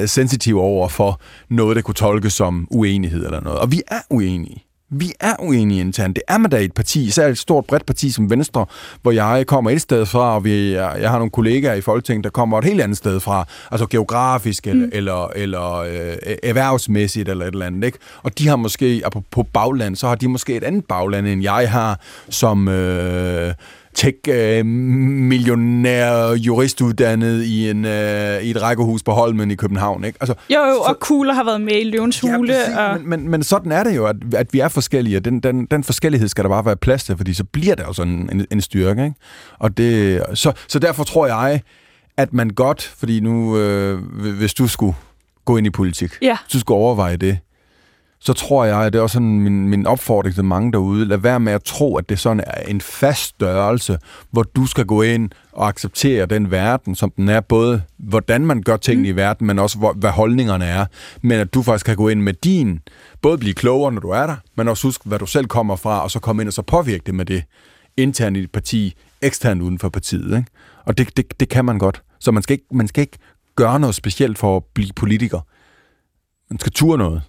øh, 0.02 0.08
sensitiv 0.08 0.58
over 0.58 0.88
for 0.88 1.20
noget, 1.50 1.76
der 1.76 1.82
kunne 1.82 1.94
tolkes 1.94 2.32
som 2.32 2.68
uenighed 2.70 3.24
eller 3.24 3.40
noget. 3.40 3.58
Og 3.58 3.72
vi 3.72 3.82
er 3.88 4.00
uenige. 4.10 4.67
Vi 4.90 5.12
er 5.20 5.34
uenige 5.38 5.80
internt. 5.80 6.16
Det 6.16 6.22
er 6.28 6.38
man 6.38 6.50
da 6.50 6.56
i 6.56 6.64
et 6.64 6.72
parti, 6.72 7.04
især 7.04 7.28
et 7.28 7.38
stort 7.38 7.64
bredt 7.64 7.86
parti 7.86 8.10
som 8.10 8.30
Venstre, 8.30 8.66
hvor 9.02 9.10
jeg 9.10 9.46
kommer 9.46 9.70
et 9.70 9.80
sted 9.80 10.06
fra, 10.06 10.34
og 10.34 10.44
vi, 10.44 10.72
jeg 10.74 11.10
har 11.10 11.18
nogle 11.18 11.30
kollegaer 11.30 11.74
i 11.74 11.80
Folketinget, 11.80 12.24
der 12.24 12.30
kommer 12.30 12.58
et 12.58 12.64
helt 12.64 12.80
andet 12.80 12.98
sted 12.98 13.20
fra, 13.20 13.46
altså 13.70 13.86
geografisk 13.86 14.66
eller, 14.66 14.86
mm. 14.86 14.92
eller, 14.94 15.26
eller 15.36 15.72
øh, 15.74 16.16
erhvervsmæssigt 16.42 17.28
eller 17.28 17.46
et 17.46 17.52
eller 17.52 17.66
andet. 17.66 17.84
Ikke? 17.84 17.98
Og 18.22 18.38
de 18.38 18.48
har 18.48 18.56
måske, 18.56 19.02
på, 19.12 19.22
på 19.30 19.42
bagland, 19.42 19.96
så 19.96 20.08
har 20.08 20.14
de 20.14 20.28
måske 20.28 20.56
et 20.56 20.64
andet 20.64 20.84
bagland, 20.84 21.26
end 21.26 21.42
jeg 21.42 21.70
har, 21.70 22.00
som... 22.28 22.68
Øh, 22.68 23.54
tech-millionær 23.98 26.30
juristuddannet 26.30 27.44
i, 27.44 27.70
en, 27.70 27.84
uh, 27.84 27.90
i 27.90 28.50
et 28.50 28.62
rækkehus 28.62 29.02
på 29.02 29.12
Holmen 29.12 29.50
i 29.50 29.54
København. 29.54 30.04
Ikke? 30.04 30.18
Altså, 30.20 30.34
jo, 30.50 30.60
jo, 30.60 30.80
og 30.80 31.00
Kugler 31.00 31.34
har 31.34 31.44
været 31.44 31.60
med 31.60 31.80
i 31.80 31.84
Løvens 31.84 32.20
Hule. 32.20 32.54
Ja, 32.54 32.92
og... 32.92 33.00
men, 33.00 33.10
men, 33.10 33.28
men 33.28 33.42
sådan 33.42 33.72
er 33.72 33.84
det 33.84 33.96
jo, 33.96 34.06
at, 34.06 34.16
at 34.34 34.52
vi 34.52 34.60
er 34.60 34.68
forskellige, 34.68 35.20
den, 35.20 35.40
den, 35.40 35.66
den 35.66 35.84
forskellighed 35.84 36.28
skal 36.28 36.44
der 36.44 36.50
bare 36.50 36.64
være 36.64 36.76
plads 36.76 37.04
til, 37.04 37.16
fordi 37.16 37.34
så 37.34 37.44
bliver 37.44 37.74
det 37.74 37.82
jo 37.82 37.92
sådan 37.92 38.28
en, 38.32 38.46
en 38.50 38.60
styrke. 38.60 39.04
Ikke? 39.04 39.16
Og 39.58 39.76
det, 39.76 40.22
så, 40.34 40.52
så 40.68 40.78
derfor 40.78 41.04
tror 41.04 41.26
jeg, 41.26 41.60
at 42.16 42.32
man 42.32 42.50
godt, 42.50 42.92
fordi 42.98 43.20
nu, 43.20 43.58
øh, 43.58 43.98
hvis 44.38 44.54
du 44.54 44.68
skulle 44.68 44.94
gå 45.44 45.56
ind 45.56 45.66
i 45.66 45.70
politik, 45.70 46.12
ja. 46.22 46.36
så 46.48 46.52
du 46.52 46.60
skulle 46.60 46.78
overveje 46.78 47.16
det, 47.16 47.38
så 48.20 48.32
tror 48.32 48.64
jeg, 48.64 48.80
at 48.80 48.92
det 48.92 48.98
er 48.98 49.02
også 49.02 49.12
sådan 49.12 49.40
min, 49.40 49.68
min 49.68 49.86
opfordring 49.86 50.34
til 50.34 50.44
mange 50.44 50.72
derude, 50.72 51.04
lad 51.04 51.16
være 51.16 51.40
med 51.40 51.52
at 51.52 51.64
tro, 51.64 51.96
at 51.96 52.08
det 52.08 52.18
sådan 52.18 52.44
er 52.46 52.60
en 52.60 52.80
fast 52.80 53.22
størrelse, 53.22 53.98
hvor 54.30 54.42
du 54.42 54.66
skal 54.66 54.86
gå 54.86 55.02
ind 55.02 55.30
og 55.52 55.68
acceptere 55.68 56.26
den 56.26 56.50
verden, 56.50 56.94
som 56.94 57.10
den 57.10 57.28
er, 57.28 57.40
både 57.40 57.82
hvordan 57.96 58.46
man 58.46 58.62
gør 58.62 58.76
tingene 58.76 59.08
mm. 59.08 59.14
i 59.14 59.16
verden, 59.16 59.46
men 59.46 59.58
også 59.58 59.78
hvor, 59.78 59.92
hvad 59.92 60.10
holdningerne 60.10 60.64
er, 60.64 60.86
men 61.22 61.40
at 61.40 61.54
du 61.54 61.62
faktisk 61.62 61.86
kan 61.86 61.96
gå 61.96 62.08
ind 62.08 62.20
med 62.20 62.34
din, 62.34 62.80
både 63.22 63.38
blive 63.38 63.54
klogere, 63.54 63.92
når 63.92 64.00
du 64.00 64.08
er 64.08 64.26
der, 64.26 64.36
men 64.56 64.68
også 64.68 64.86
huske, 64.86 65.08
hvad 65.08 65.18
du 65.18 65.26
selv 65.26 65.46
kommer 65.46 65.76
fra, 65.76 66.02
og 66.02 66.10
så 66.10 66.18
komme 66.18 66.42
ind 66.42 66.48
og 66.48 66.52
så 66.52 66.62
påvirke 66.62 67.02
det 67.06 67.14
med 67.14 67.24
det 67.24 67.44
internt 67.96 68.36
i 68.36 68.40
dit 68.40 68.52
parti, 68.52 68.94
eksternt 69.22 69.62
uden 69.62 69.78
for 69.78 69.88
partiet. 69.88 70.36
Ikke? 70.36 70.50
Og 70.84 70.98
det, 70.98 71.16
det, 71.16 71.40
det 71.40 71.48
kan 71.48 71.64
man 71.64 71.78
godt. 71.78 72.02
Så 72.20 72.30
man 72.30 72.42
skal, 72.42 72.54
ikke, 72.54 72.66
man 72.70 72.88
skal 72.88 73.00
ikke 73.00 73.18
gøre 73.56 73.80
noget 73.80 73.94
specielt 73.94 74.38
for 74.38 74.56
at 74.56 74.62
blive 74.74 74.92
politiker. 74.96 75.40
Man 76.50 76.58
skal 76.58 76.72
ture 76.72 76.98
noget. 76.98 77.22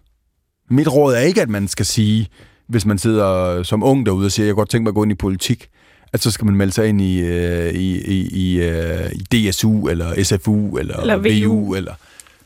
Mit 0.70 0.94
råd 0.94 1.14
er 1.14 1.20
ikke, 1.20 1.42
at 1.42 1.50
man 1.50 1.68
skal 1.68 1.86
sige, 1.86 2.28
hvis 2.68 2.86
man 2.86 2.98
sidder 2.98 3.64
som 3.64 3.84
ung 3.84 4.06
derude 4.06 4.26
og 4.26 4.32
siger, 4.32 4.46
jeg 4.46 4.56
godt 4.56 4.70
tænke 4.70 4.84
mig 4.84 4.90
at 4.90 4.96
gå 4.96 5.04
ind 5.04 5.12
i 5.12 5.16
politik, 5.16 5.70
at 6.14 6.22
så 6.22 6.32
skal 6.32 6.46
man 6.46 6.56
melde 6.56 6.74
sig 6.74 6.88
ind 6.88 7.02
i, 7.02 7.20
øh, 7.20 7.74
i, 7.74 8.02
i, 8.02 8.28
i, 8.32 8.62
øh, 8.62 9.12
i 9.12 9.50
DSU, 9.50 9.88
eller 9.88 10.24
SFU, 10.24 10.78
eller, 10.78 10.98
eller 10.98 11.48
VU, 11.48 11.76
eller... 11.76 11.94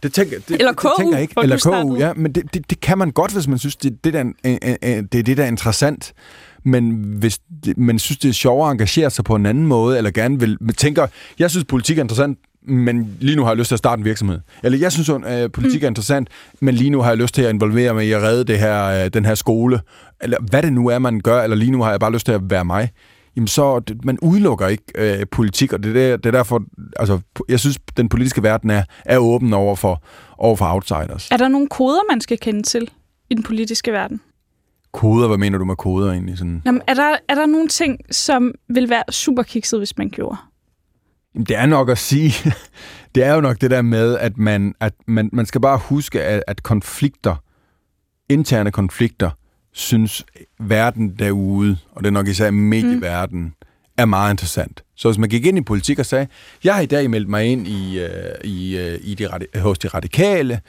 Det 0.03 0.13
tænker, 0.13 0.37
det, 0.47 0.55
eller 0.59 0.73
KU, 0.73 0.87
det 0.87 0.95
tænker 0.99 1.15
jeg 1.17 1.21
ikke. 1.21 1.33
Eller 1.43 1.57
KU, 1.83 1.95
ja, 1.95 2.13
men 2.13 2.31
det, 2.31 2.53
det, 2.53 2.69
det 2.69 2.79
kan 2.79 2.97
man 2.97 3.11
godt, 3.11 3.31
hvis 3.33 3.47
man 3.47 3.59
synes, 3.59 3.75
det, 3.75 4.03
det, 4.03 4.13
der, 4.13 4.23
det 5.11 5.19
er 5.19 5.23
det, 5.23 5.37
der 5.37 5.43
er 5.43 5.47
interessant. 5.47 6.13
Men 6.63 6.91
hvis 6.91 7.39
man 7.77 7.99
synes, 7.99 8.17
det 8.17 8.29
er 8.29 8.33
sjovere 8.33 8.69
at 8.69 8.71
engagere 8.71 9.09
sig 9.09 9.25
på 9.25 9.35
en 9.35 9.45
anden 9.45 9.67
måde, 9.67 9.97
eller 9.97 10.11
gerne 10.11 10.39
vil... 10.39 10.57
tænker, 10.77 11.07
jeg 11.39 11.49
synes, 11.49 11.65
politik 11.65 11.97
er 11.97 12.01
interessant, 12.01 12.39
men 12.65 13.17
lige 13.19 13.35
nu 13.35 13.43
har 13.43 13.49
jeg 13.49 13.57
lyst 13.57 13.67
til 13.67 13.75
at 13.75 13.79
starte 13.79 13.99
en 13.99 14.05
virksomhed. 14.05 14.39
Eller 14.63 14.77
jeg 14.77 14.91
synes, 14.91 15.09
at 15.09 15.43
øh, 15.43 15.49
politik 15.51 15.83
er 15.83 15.87
mm. 15.87 15.91
interessant, 15.91 16.27
men 16.59 16.75
lige 16.75 16.89
nu 16.89 17.01
har 17.01 17.09
jeg 17.09 17.17
lyst 17.17 17.35
til 17.35 17.41
at 17.41 17.53
involvere 17.53 17.93
mig 17.93 18.05
i 18.07 18.11
at 18.11 18.21
redde 18.21 18.43
det 18.43 18.59
her, 18.59 18.83
øh, 18.85 19.09
den 19.13 19.25
her 19.25 19.35
skole. 19.35 19.81
Eller 20.21 20.37
hvad 20.49 20.63
det 20.63 20.73
nu 20.73 20.87
er, 20.87 20.99
man 20.99 21.19
gør, 21.19 21.43
eller 21.43 21.55
lige 21.55 21.71
nu 21.71 21.83
har 21.83 21.89
jeg 21.91 21.99
bare 21.99 22.13
lyst 22.13 22.25
til 22.25 22.33
at 22.33 22.41
være 22.49 22.65
mig. 22.65 22.89
Jamen 23.35 23.47
så, 23.47 23.81
man 24.03 24.19
udelukker 24.21 24.67
ikke 24.67 24.83
øh, 24.95 25.25
politik, 25.31 25.73
og 25.73 25.83
det 25.83 25.89
er, 25.89 26.17
det 26.17 26.25
er 26.25 26.31
derfor, 26.31 26.63
altså, 26.99 27.19
jeg 27.49 27.59
synes, 27.59 27.77
den 27.97 28.09
politiske 28.09 28.43
verden 28.43 28.69
er, 28.69 28.83
er 29.05 29.17
åben 29.17 29.53
over 29.53 29.75
for, 29.75 30.03
over 30.37 30.55
for 30.55 30.65
outsiders. 30.65 31.27
Er 31.31 31.37
der 31.37 31.47
nogle 31.47 31.67
koder, 31.67 32.11
man 32.11 32.21
skal 32.21 32.37
kende 32.37 32.63
til 32.63 32.89
i 33.29 33.33
den 33.33 33.43
politiske 33.43 33.91
verden? 33.91 34.21
Koder? 34.91 35.27
Hvad 35.27 35.37
mener 35.37 35.57
du 35.57 35.65
med 35.65 35.75
koder 35.75 36.11
egentlig? 36.11 36.37
Sådan? 36.37 36.61
Jamen, 36.65 36.81
er, 36.87 36.93
der, 36.93 37.15
er 37.29 37.35
der 37.35 37.45
nogle 37.45 37.67
ting, 37.67 37.99
som 38.11 38.51
vil 38.69 38.89
være 38.89 39.03
super 39.09 39.43
kikset, 39.43 39.79
hvis 39.79 39.97
man 39.97 40.09
gjorde? 40.09 40.37
Jamen, 41.35 41.45
det 41.45 41.57
er 41.57 41.65
nok 41.65 41.89
at 41.89 41.97
sige, 41.97 42.33
det 43.15 43.23
er 43.23 43.33
jo 43.33 43.41
nok 43.41 43.61
det 43.61 43.71
der 43.71 43.81
med, 43.81 44.17
at 44.17 44.37
man, 44.37 44.75
at 44.79 44.93
man, 45.07 45.29
man 45.33 45.45
skal 45.45 45.61
bare 45.61 45.77
huske, 45.77 46.21
at, 46.21 46.43
at 46.47 46.63
konflikter, 46.63 47.35
interne 48.29 48.71
konflikter, 48.71 49.29
synes 49.71 50.25
verden 50.59 51.15
derude, 51.19 51.77
og 51.91 52.03
det 52.03 52.07
er 52.07 52.11
nok 52.11 52.27
især 52.27 52.51
medieverdenen, 52.51 53.43
mm. 53.43 53.67
er 53.97 54.05
meget 54.05 54.33
interessant. 54.33 54.83
Så 54.95 55.07
hvis 55.07 55.17
man 55.17 55.29
gik 55.29 55.45
ind 55.45 55.57
i 55.57 55.61
politik 55.61 55.99
og 55.99 56.05
sagde, 56.05 56.27
jeg 56.63 56.75
har 56.75 56.81
i 56.81 56.85
dag 56.85 57.09
meldt 57.09 57.29
mig 57.29 57.45
ind 57.45 57.67
i, 57.67 57.99
uh, 58.03 58.09
i, 58.43 58.77
uh, 58.79 59.07
i 59.07 59.15
de, 59.15 59.59
hos 59.59 59.79
de 59.79 59.87
radikale, 59.87 60.61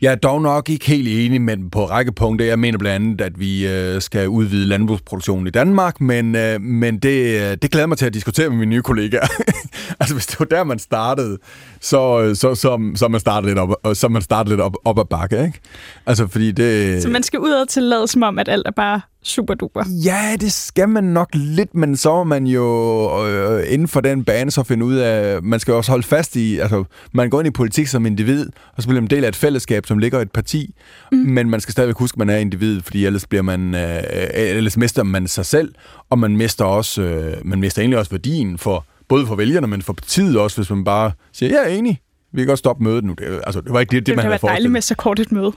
jeg 0.00 0.12
er 0.12 0.16
dog 0.16 0.42
nok 0.42 0.68
ikke 0.68 0.86
helt 0.86 1.08
enig 1.08 1.42
med 1.42 1.56
dem 1.56 1.70
på 1.70 1.84
række 1.84 2.12
punkter. 2.12 2.46
Jeg 2.46 2.58
mener 2.58 2.78
blandt 2.78 3.04
andet, 3.04 3.20
at 3.20 3.40
vi 3.40 3.66
øh, 3.66 4.00
skal 4.02 4.28
udvide 4.28 4.66
landbrugsproduktionen 4.66 5.46
i 5.46 5.50
Danmark, 5.50 6.00
men, 6.00 6.36
øh, 6.36 6.60
men 6.60 6.98
det, 6.98 7.40
øh, 7.40 7.56
det 7.62 7.70
glæder 7.70 7.86
mig 7.86 7.98
til 7.98 8.06
at 8.06 8.14
diskutere 8.14 8.48
med 8.48 8.58
mine 8.58 8.70
nye 8.70 8.82
kollegaer. 8.82 9.26
altså, 10.00 10.14
hvis 10.14 10.26
det 10.26 10.40
var 10.40 10.46
der, 10.46 10.64
man 10.64 10.78
startede, 10.78 11.38
så, 11.80 12.20
øh, 12.20 12.36
så, 12.36 12.54
så, 12.54 12.92
så 12.94 13.08
man 13.08 13.20
startede 13.20 13.50
lidt 13.50 13.58
op, 13.58 13.74
øh, 13.86 13.94
så 13.94 14.08
man 14.08 14.22
startede 14.22 14.52
lidt 14.52 14.60
op, 14.60 14.76
op 14.84 14.98
ad 14.98 15.04
bakke, 15.04 15.44
ikke? 15.44 15.60
Altså, 16.06 16.26
fordi 16.26 16.52
det... 16.52 17.02
Så 17.02 17.08
man 17.08 17.22
skal 17.22 17.40
ud 17.40 17.50
og 17.50 17.68
tillade 17.68 18.08
som 18.08 18.22
om, 18.22 18.38
at 18.38 18.48
alt 18.48 18.66
er 18.66 18.72
bare 18.72 19.00
super 19.22 19.54
duper. 19.54 19.84
Ja, 20.04 20.36
det 20.40 20.52
skal 20.52 20.88
man 20.88 21.04
nok 21.04 21.28
lidt, 21.32 21.74
men 21.74 21.96
så 21.96 22.10
må 22.10 22.24
man 22.24 22.46
jo 22.46 23.26
øh, 23.26 23.72
inden 23.72 23.88
for 23.88 24.00
den 24.00 24.24
bane 24.24 24.50
så 24.50 24.62
finde 24.62 24.84
ud 24.84 24.94
af, 24.94 25.42
man 25.42 25.60
skal 25.60 25.74
også 25.74 25.90
holde 25.92 26.06
fast 26.06 26.36
i, 26.36 26.58
altså 26.58 26.84
man 27.12 27.30
går 27.30 27.40
ind 27.40 27.48
i 27.48 27.50
politik 27.50 27.86
som 27.86 28.06
individ, 28.06 28.46
og 28.76 28.82
så 28.82 28.88
bliver 28.88 29.00
man 29.00 29.04
en 29.04 29.10
del 29.10 29.24
af 29.24 29.28
et 29.28 29.36
fællesskab, 29.36 29.86
som 29.86 29.98
ligger 29.98 30.18
i 30.18 30.22
et 30.22 30.32
parti, 30.32 30.74
mm. 31.12 31.18
men 31.18 31.50
man 31.50 31.60
skal 31.60 31.72
stadigvæk 31.72 31.96
huske, 31.96 32.14
at 32.14 32.18
man 32.18 32.30
er 32.30 32.36
individ, 32.36 32.80
fordi 32.82 33.06
ellers 33.06 33.26
bliver 33.26 33.42
man, 33.42 33.74
øh, 33.74 34.02
ellers 34.34 34.76
mister 34.76 35.02
man 35.02 35.28
sig 35.28 35.46
selv, 35.46 35.74
og 36.10 36.18
man 36.18 36.36
mister 36.36 36.64
også, 36.64 37.02
øh, 37.02 37.36
man 37.44 37.60
mister 37.60 37.82
egentlig 37.82 37.98
også 37.98 38.10
værdien 38.10 38.58
for, 38.58 38.84
både 39.08 39.26
for 39.26 39.34
vælgerne, 39.34 39.66
men 39.66 39.82
for 39.82 39.92
partiet 39.92 40.38
også, 40.38 40.56
hvis 40.56 40.70
man 40.70 40.84
bare 40.84 41.12
siger, 41.32 41.50
jeg 41.50 41.72
er 41.72 41.76
enig, 41.78 42.00
vi 42.32 42.40
kan 42.40 42.46
godt 42.46 42.58
stoppe 42.58 42.84
mødet 42.84 43.04
nu. 43.04 43.12
Det, 43.18 43.40
altså, 43.46 43.60
det 43.60 43.72
var 43.72 43.80
ikke 43.80 43.90
det, 43.90 43.98
det, 43.98 44.06
det 44.06 44.16
man 44.16 44.24
havde 44.24 44.32
Det 44.32 44.40
kan 44.40 44.46
være 44.46 44.54
dejligt 44.54 44.72
med 44.72 44.80
så 44.80 44.94
kort 44.94 45.18
et 45.18 45.32
møde. 45.32 45.52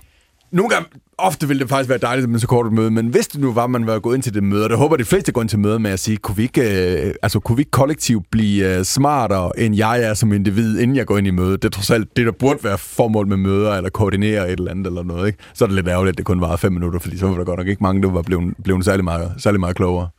Nogle 0.51 0.69
gange, 0.69 0.89
ofte 1.17 1.47
ville 1.47 1.61
det 1.61 1.69
faktisk 1.69 1.89
være 1.89 1.97
dejligt 1.97 2.29
med 2.29 2.39
så 2.39 2.47
kort 2.47 2.65
et 2.65 2.73
møde, 2.73 2.91
men 2.91 3.07
hvis 3.07 3.27
det 3.27 3.41
nu 3.41 3.53
var, 3.53 3.67
man 3.67 3.87
var 3.87 3.99
gået 3.99 4.15
ind 4.15 4.23
til 4.23 4.33
det 4.33 4.43
møde, 4.43 4.63
og 4.63 4.69
det 4.69 4.77
håber 4.77 4.97
de 4.97 5.05
fleste 5.05 5.31
går 5.31 5.41
ind 5.41 5.49
til 5.49 5.59
møde 5.59 5.79
med 5.79 5.91
at 5.91 5.99
sige, 5.99 6.17
kunne 6.17 6.35
vi 6.35 6.43
ikke, 6.43 7.05
øh, 7.07 7.13
altså, 7.21 7.39
kunne 7.39 7.55
vi 7.55 7.61
ikke 7.61 7.71
kollektivt 7.71 8.25
blive 8.31 8.77
øh, 8.77 8.83
smartere, 8.83 9.59
end 9.59 9.75
jeg 9.75 10.03
er 10.03 10.13
som 10.13 10.33
individ, 10.33 10.79
inden 10.79 10.97
jeg 10.97 11.05
går 11.05 11.17
ind 11.17 11.27
i 11.27 11.31
mødet? 11.31 11.61
Det 11.61 11.67
er 11.67 11.71
trods 11.71 11.89
alt 11.91 12.17
det, 12.17 12.25
der 12.25 12.31
burde 12.31 12.63
være 12.63 12.77
formål 12.77 13.27
med 13.27 13.37
møder, 13.37 13.73
eller 13.73 13.89
koordinere 13.89 14.51
et 14.51 14.59
eller 14.59 14.71
andet 14.71 14.87
eller 14.87 15.03
noget. 15.03 15.27
Ikke? 15.27 15.39
Så 15.53 15.65
er 15.65 15.67
det 15.67 15.75
lidt 15.75 15.87
ærgerligt, 15.87 16.13
at 16.13 16.17
det 16.17 16.25
kun 16.25 16.41
var 16.41 16.55
fem 16.55 16.71
minutter, 16.71 16.99
fordi 16.99 17.17
så 17.17 17.27
var 17.27 17.37
der 17.37 17.43
godt 17.43 17.57
nok 17.57 17.67
ikke 17.67 17.83
mange, 17.83 18.01
der 18.01 18.09
var 18.09 18.21
blevet, 18.21 18.53
blevet 18.63 18.85
særlig, 18.85 19.03
meget, 19.03 19.33
særlig 19.37 19.59
meget 19.59 19.75
klogere. 19.75 20.09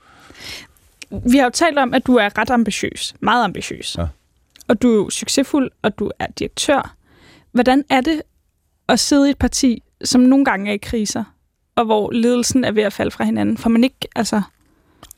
Vi 1.10 1.36
har 1.36 1.44
jo 1.44 1.50
talt 1.50 1.78
om, 1.78 1.94
at 1.94 2.06
du 2.06 2.16
er 2.16 2.38
ret 2.38 2.50
ambitiøs, 2.50 3.14
meget 3.20 3.44
ambitiøs. 3.44 3.96
Ja. 3.98 4.06
Og 4.68 4.82
du 4.82 5.06
er 5.06 5.10
succesfuld, 5.10 5.70
og 5.82 5.98
du 5.98 6.10
er 6.18 6.26
direktør. 6.38 6.94
Hvordan 7.52 7.84
er 7.90 8.00
det 8.00 8.22
at 8.88 9.00
sidde 9.00 9.28
i 9.28 9.30
et 9.30 9.38
parti, 9.38 9.82
som 10.04 10.20
nogle 10.20 10.44
gange 10.44 10.70
er 10.70 10.74
i 10.74 10.78
kriser, 10.82 11.24
og 11.76 11.84
hvor 11.84 12.10
ledelsen 12.10 12.64
er 12.64 12.72
ved 12.72 12.82
at 12.82 12.92
falde 12.92 13.10
fra 13.10 13.24
hinanden? 13.24 13.56
For 13.56 13.68
man 13.68 13.84
ikke, 13.84 14.08
altså... 14.16 14.42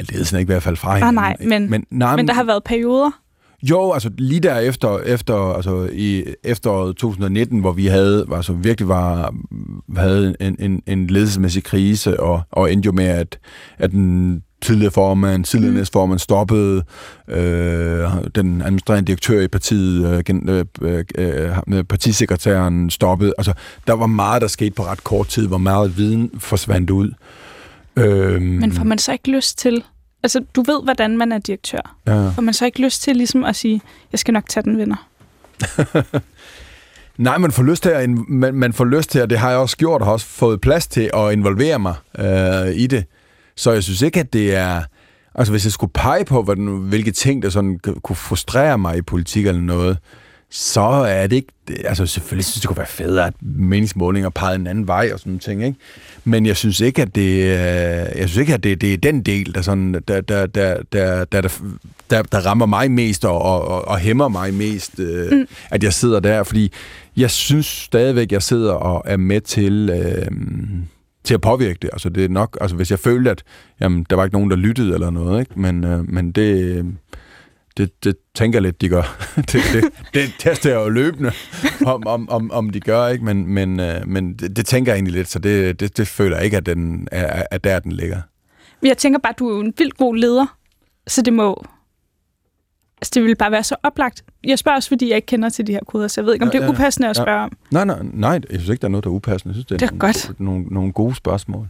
Ledelsen 0.00 0.36
er 0.36 0.38
ikke 0.38 0.48
ved 0.48 0.56
at 0.56 0.62
falde 0.62 0.76
fra 0.76 0.88
Ah, 0.90 0.96
hinanden. 0.96 1.14
nej, 1.14 1.36
men, 1.40 1.70
men, 1.70 1.86
nej, 1.90 2.16
men 2.16 2.28
der 2.28 2.34
har 2.34 2.44
været 2.44 2.64
perioder. 2.64 3.10
Jo, 3.70 3.92
altså 3.92 4.10
lige 4.18 4.40
der 4.40 4.58
efter, 4.58 4.98
efter 4.98 5.34
altså 5.54 5.88
i 5.92 6.24
efteråret 6.44 6.96
2019, 6.96 7.60
hvor 7.60 7.72
vi 7.72 7.86
havde, 7.86 8.26
altså 8.32 8.52
virkelig 8.52 8.88
var, 8.88 9.34
havde 9.96 10.34
en, 10.40 10.56
en, 10.58 10.82
en 10.86 11.06
ledelsesmæssig 11.06 11.64
krise, 11.64 12.20
og, 12.20 12.42
og 12.50 12.72
endte 12.72 12.86
jo 12.86 12.92
med, 12.92 13.04
at, 13.04 13.38
at 13.78 13.90
den 13.90 14.42
tidligere 14.64 14.90
formand, 14.92 15.44
tidligere 15.44 15.70
mm. 15.72 15.77
næstformand 15.79 16.18
stoppede, 16.18 16.83
øh, 17.29 18.09
den 18.35 18.62
administrerende 18.62 19.07
direktør 19.07 19.40
i 19.40 19.48
partiet, 19.48 20.07
øh, 20.12 20.18
gen- 20.24 20.48
øh, 20.48 20.64
øh, 21.18 21.57
øh, 21.68 21.85
partisekretæren 21.85 22.90
stoppede. 22.90 23.33
Altså, 23.38 23.53
der 23.87 23.92
var 23.92 24.07
meget, 24.07 24.42
der 24.42 24.48
skete 24.48 24.70
på 24.70 24.83
ret 24.85 25.05
kort 25.05 25.29
tid, 25.29 25.46
hvor 25.46 25.59
meget 25.59 25.96
viden 25.98 26.31
forsvandt 26.38 26.90
ud. 26.90 27.11
Øh, 27.96 28.42
Men 28.42 28.72
får 28.72 28.85
man 28.85 28.98
så 28.98 29.12
ikke 29.12 29.31
lyst 29.31 29.59
til... 29.59 29.85
Altså, 30.22 30.44
du 30.55 30.62
ved, 30.62 30.85
hvordan 30.85 31.18
man 31.18 31.33
er 31.33 31.38
direktør. 31.38 31.96
ja. 32.07 32.29
Får 32.29 32.42
man 32.42 32.55
så 32.55 32.64
ikke 32.64 32.83
lyst 32.83 33.03
til 33.03 33.16
ligesom 33.16 33.44
at 33.44 33.57
sige, 33.57 33.81
jeg 34.12 34.18
skal 34.18 34.35
nok 34.35 34.48
tage 34.48 34.64
den, 34.64 34.79
venner? 34.79 35.09
Nej, 37.18 37.38
man 37.38 37.50
får 37.53 37.62
lyst 37.62 37.83
til 37.83 37.90
at, 37.90 38.11
man, 38.11 38.55
man 38.55 38.72
får 38.72 38.85
lyst 38.85 39.11
til, 39.11 39.22
og 39.22 39.31
det 39.31 39.38
har 39.38 39.50
jeg 39.50 39.59
også 39.59 39.77
gjort, 39.77 40.00
og 40.00 40.07
har 40.07 40.12
også 40.12 40.27
fået 40.27 40.61
plads 40.61 40.87
til 40.87 41.11
at 41.14 41.33
involvere 41.33 41.79
mig 41.79 41.94
øh, 42.18 42.74
i 42.74 42.87
det. 42.87 43.05
Så 43.56 43.72
jeg 43.72 43.82
synes 43.82 44.02
ikke, 44.02 44.20
at 44.20 44.32
det 44.32 44.54
er... 44.54 44.82
Altså, 45.34 45.52
hvis 45.52 45.64
jeg 45.64 45.72
skulle 45.72 45.92
pege 45.92 46.24
på, 46.24 46.42
hvad, 46.42 46.80
hvilke 46.88 47.10
ting, 47.10 47.42
der 47.42 47.50
sådan 47.50 47.80
kunne 48.02 48.16
frustrere 48.16 48.78
mig 48.78 48.98
i 48.98 49.02
politik 49.02 49.46
eller 49.46 49.60
noget, 49.60 49.98
så 50.50 50.80
er 50.80 51.26
det 51.26 51.36
ikke... 51.36 51.52
Altså, 51.84 52.06
selvfølgelig 52.06 52.44
synes 52.44 52.56
jeg, 52.56 52.62
det 52.62 52.68
kunne 52.68 52.76
være 52.76 52.86
federe, 52.86 53.26
at 53.26 53.34
meningsmålinger 53.40 54.30
pegede 54.30 54.54
en 54.54 54.66
anden 54.66 54.86
vej 54.86 55.10
og 55.12 55.18
sådan 55.18 55.30
nogle 55.30 55.40
ting, 55.40 55.64
ikke? 55.64 55.78
Men 56.24 56.46
jeg 56.46 56.56
synes 56.56 56.80
ikke, 56.80 57.02
at 57.02 57.14
det, 57.14 57.44
jeg 58.18 58.28
synes 58.28 58.36
ikke, 58.36 58.54
at 58.54 58.64
det, 58.64 58.80
det 58.80 58.92
er 58.92 58.96
den 58.96 59.22
del, 59.22 59.54
der, 59.54 59.62
sådan, 59.62 59.94
der, 60.08 60.20
der, 60.20 60.46
der, 60.46 60.76
der, 60.92 61.24
der, 61.24 61.48
der, 62.10 62.22
der 62.22 62.46
rammer 62.46 62.66
mig 62.66 62.90
mest 62.90 63.24
og, 63.24 63.42
og, 63.42 63.88
og 63.88 63.98
hæmmer 63.98 64.28
mig 64.28 64.54
mest, 64.54 65.00
øh, 65.00 65.32
mm. 65.32 65.46
at 65.70 65.82
jeg 65.82 65.92
sidder 65.92 66.20
der. 66.20 66.42
Fordi 66.42 66.72
jeg 67.16 67.30
synes 67.30 67.66
stadigvæk, 67.66 68.32
jeg 68.32 68.42
sidder 68.42 68.72
og 68.72 69.02
er 69.06 69.16
med 69.16 69.40
til... 69.40 69.90
Øh, 69.90 70.26
til 71.24 71.34
at 71.34 71.40
påvirke 71.40 71.78
det. 71.82 71.90
Altså 71.92 72.08
det 72.08 72.24
er 72.24 72.28
nok, 72.28 72.58
altså 72.60 72.76
hvis 72.76 72.90
jeg 72.90 72.98
følte, 72.98 73.30
at 73.30 73.42
jamen, 73.80 74.06
der 74.10 74.16
var 74.16 74.24
ikke 74.24 74.37
nogen, 74.37 74.50
der 74.50 74.56
lyttede 74.56 74.94
eller 74.94 75.10
noget, 75.10 75.40
ikke? 75.40 75.60
Men, 75.60 75.84
øh, 75.84 76.08
men 76.08 76.32
det, 76.32 76.84
det, 77.76 78.04
det 78.04 78.16
tænker 78.34 78.56
jeg 78.56 78.62
lidt, 78.62 78.80
de 78.80 78.88
gør. 78.88 79.24
det, 79.37 79.62
det, 79.72 79.84
det 80.14 80.34
tester 80.38 80.70
jeg 80.70 80.76
jo 80.76 80.88
løbende, 80.88 81.32
om, 81.87 82.06
om, 82.06 82.28
om, 82.28 82.50
om 82.50 82.70
de 82.70 82.80
gør, 82.80 83.06
ikke? 83.06 83.24
Men, 83.24 83.46
men, 83.46 83.80
øh, 83.80 84.08
men 84.08 84.34
det, 84.34 84.56
det 84.56 84.66
tænker 84.66 84.92
jeg 84.92 84.96
egentlig 84.96 85.14
lidt, 85.14 85.28
så 85.28 85.38
det, 85.38 85.80
det, 85.80 85.96
det 85.96 86.08
føler 86.08 86.37
jeg 86.37 86.44
ikke, 86.44 86.56
at, 86.56 86.66
den 86.66 87.08
er, 87.12 87.42
at 87.50 87.64
der 87.64 87.78
den 87.78 87.92
ligger. 87.92 88.20
Jeg 88.82 88.98
tænker 88.98 89.18
bare, 89.18 89.32
at 89.32 89.38
du 89.38 89.48
er 89.48 89.60
en 89.60 89.74
vildt 89.78 89.96
god 89.96 90.16
leder, 90.16 90.56
så 91.06 91.22
det 91.22 91.32
må... 91.32 91.66
Altså, 93.04 93.10
det 93.14 93.22
ville 93.22 93.34
bare 93.34 93.50
være 93.50 93.64
så 93.64 93.76
oplagt. 93.82 94.24
Jeg 94.44 94.58
spørger 94.58 94.76
også, 94.76 94.88
fordi 94.88 95.08
jeg 95.08 95.16
ikke 95.16 95.26
kender 95.26 95.48
til 95.48 95.66
de 95.66 95.72
her 95.72 95.80
koder, 95.86 96.08
så 96.08 96.20
jeg 96.20 96.26
ved 96.26 96.32
ikke, 96.34 96.42
om 96.42 96.48
Ja, 96.48 96.52
det 96.58 96.64
er 96.64 96.66
ja, 96.66 96.72
upassende 96.72 97.08
at 97.08 97.18
ja. 97.18 97.22
spørge 97.22 97.40
om. 97.40 97.52
Nej, 97.70 97.84
nej, 97.84 97.98
nej, 98.02 98.30
jeg 98.32 98.40
synes 98.60 98.68
ikke, 98.68 98.80
der 98.80 98.86
er 98.88 98.90
noget, 98.90 99.04
der 99.04 99.10
er 99.10 99.14
upassende. 99.14 99.52
Jeg 99.52 99.54
synes, 99.54 99.66
det 99.66 99.74
er, 99.74 99.78
Det 99.78 99.86
er 99.86 99.90
nogle, 99.90 100.00
godt. 100.00 100.40
Nogle, 100.40 100.64
nogle 100.64 100.92
gode 100.92 101.14
spørgsmål. 101.14 101.68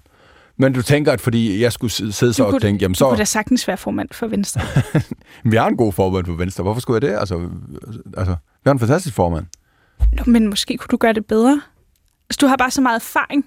Men 0.57 0.73
du 0.73 0.83
tænker, 0.83 1.12
at 1.12 1.20
fordi 1.20 1.62
jeg 1.62 1.73
skulle 1.73 1.90
sidde 1.90 2.33
så 2.33 2.44
og 2.44 2.61
tænke, 2.61 2.83
jamen 2.83 2.94
Du 2.94 3.05
kunne 3.05 3.16
så, 3.16 3.18
da 3.18 3.25
sagtens 3.25 3.68
være 3.68 3.77
formand 3.77 4.09
for 4.12 4.27
Venstre. 4.27 4.61
vi 5.51 5.57
har 5.57 5.66
en 5.68 5.77
god 5.77 5.92
formand 5.92 6.25
på 6.25 6.33
Venstre. 6.35 6.62
Hvorfor 6.62 6.81
skulle 6.81 6.94
jeg 7.03 7.12
det? 7.12 7.18
Altså, 7.18 7.49
altså 8.16 8.33
vi 8.33 8.66
har 8.66 8.73
en 8.73 8.79
fantastisk 8.79 9.14
formand. 9.14 9.47
Nå, 10.12 10.23
men 10.27 10.49
måske 10.49 10.77
kunne 10.77 10.88
du 10.90 10.97
gøre 10.97 11.12
det 11.12 11.27
bedre. 11.27 11.62
Altså, 12.31 12.38
du 12.40 12.47
har 12.47 12.57
bare 12.57 12.70
så 12.70 12.81
meget 12.81 12.97
erfaring 12.97 13.44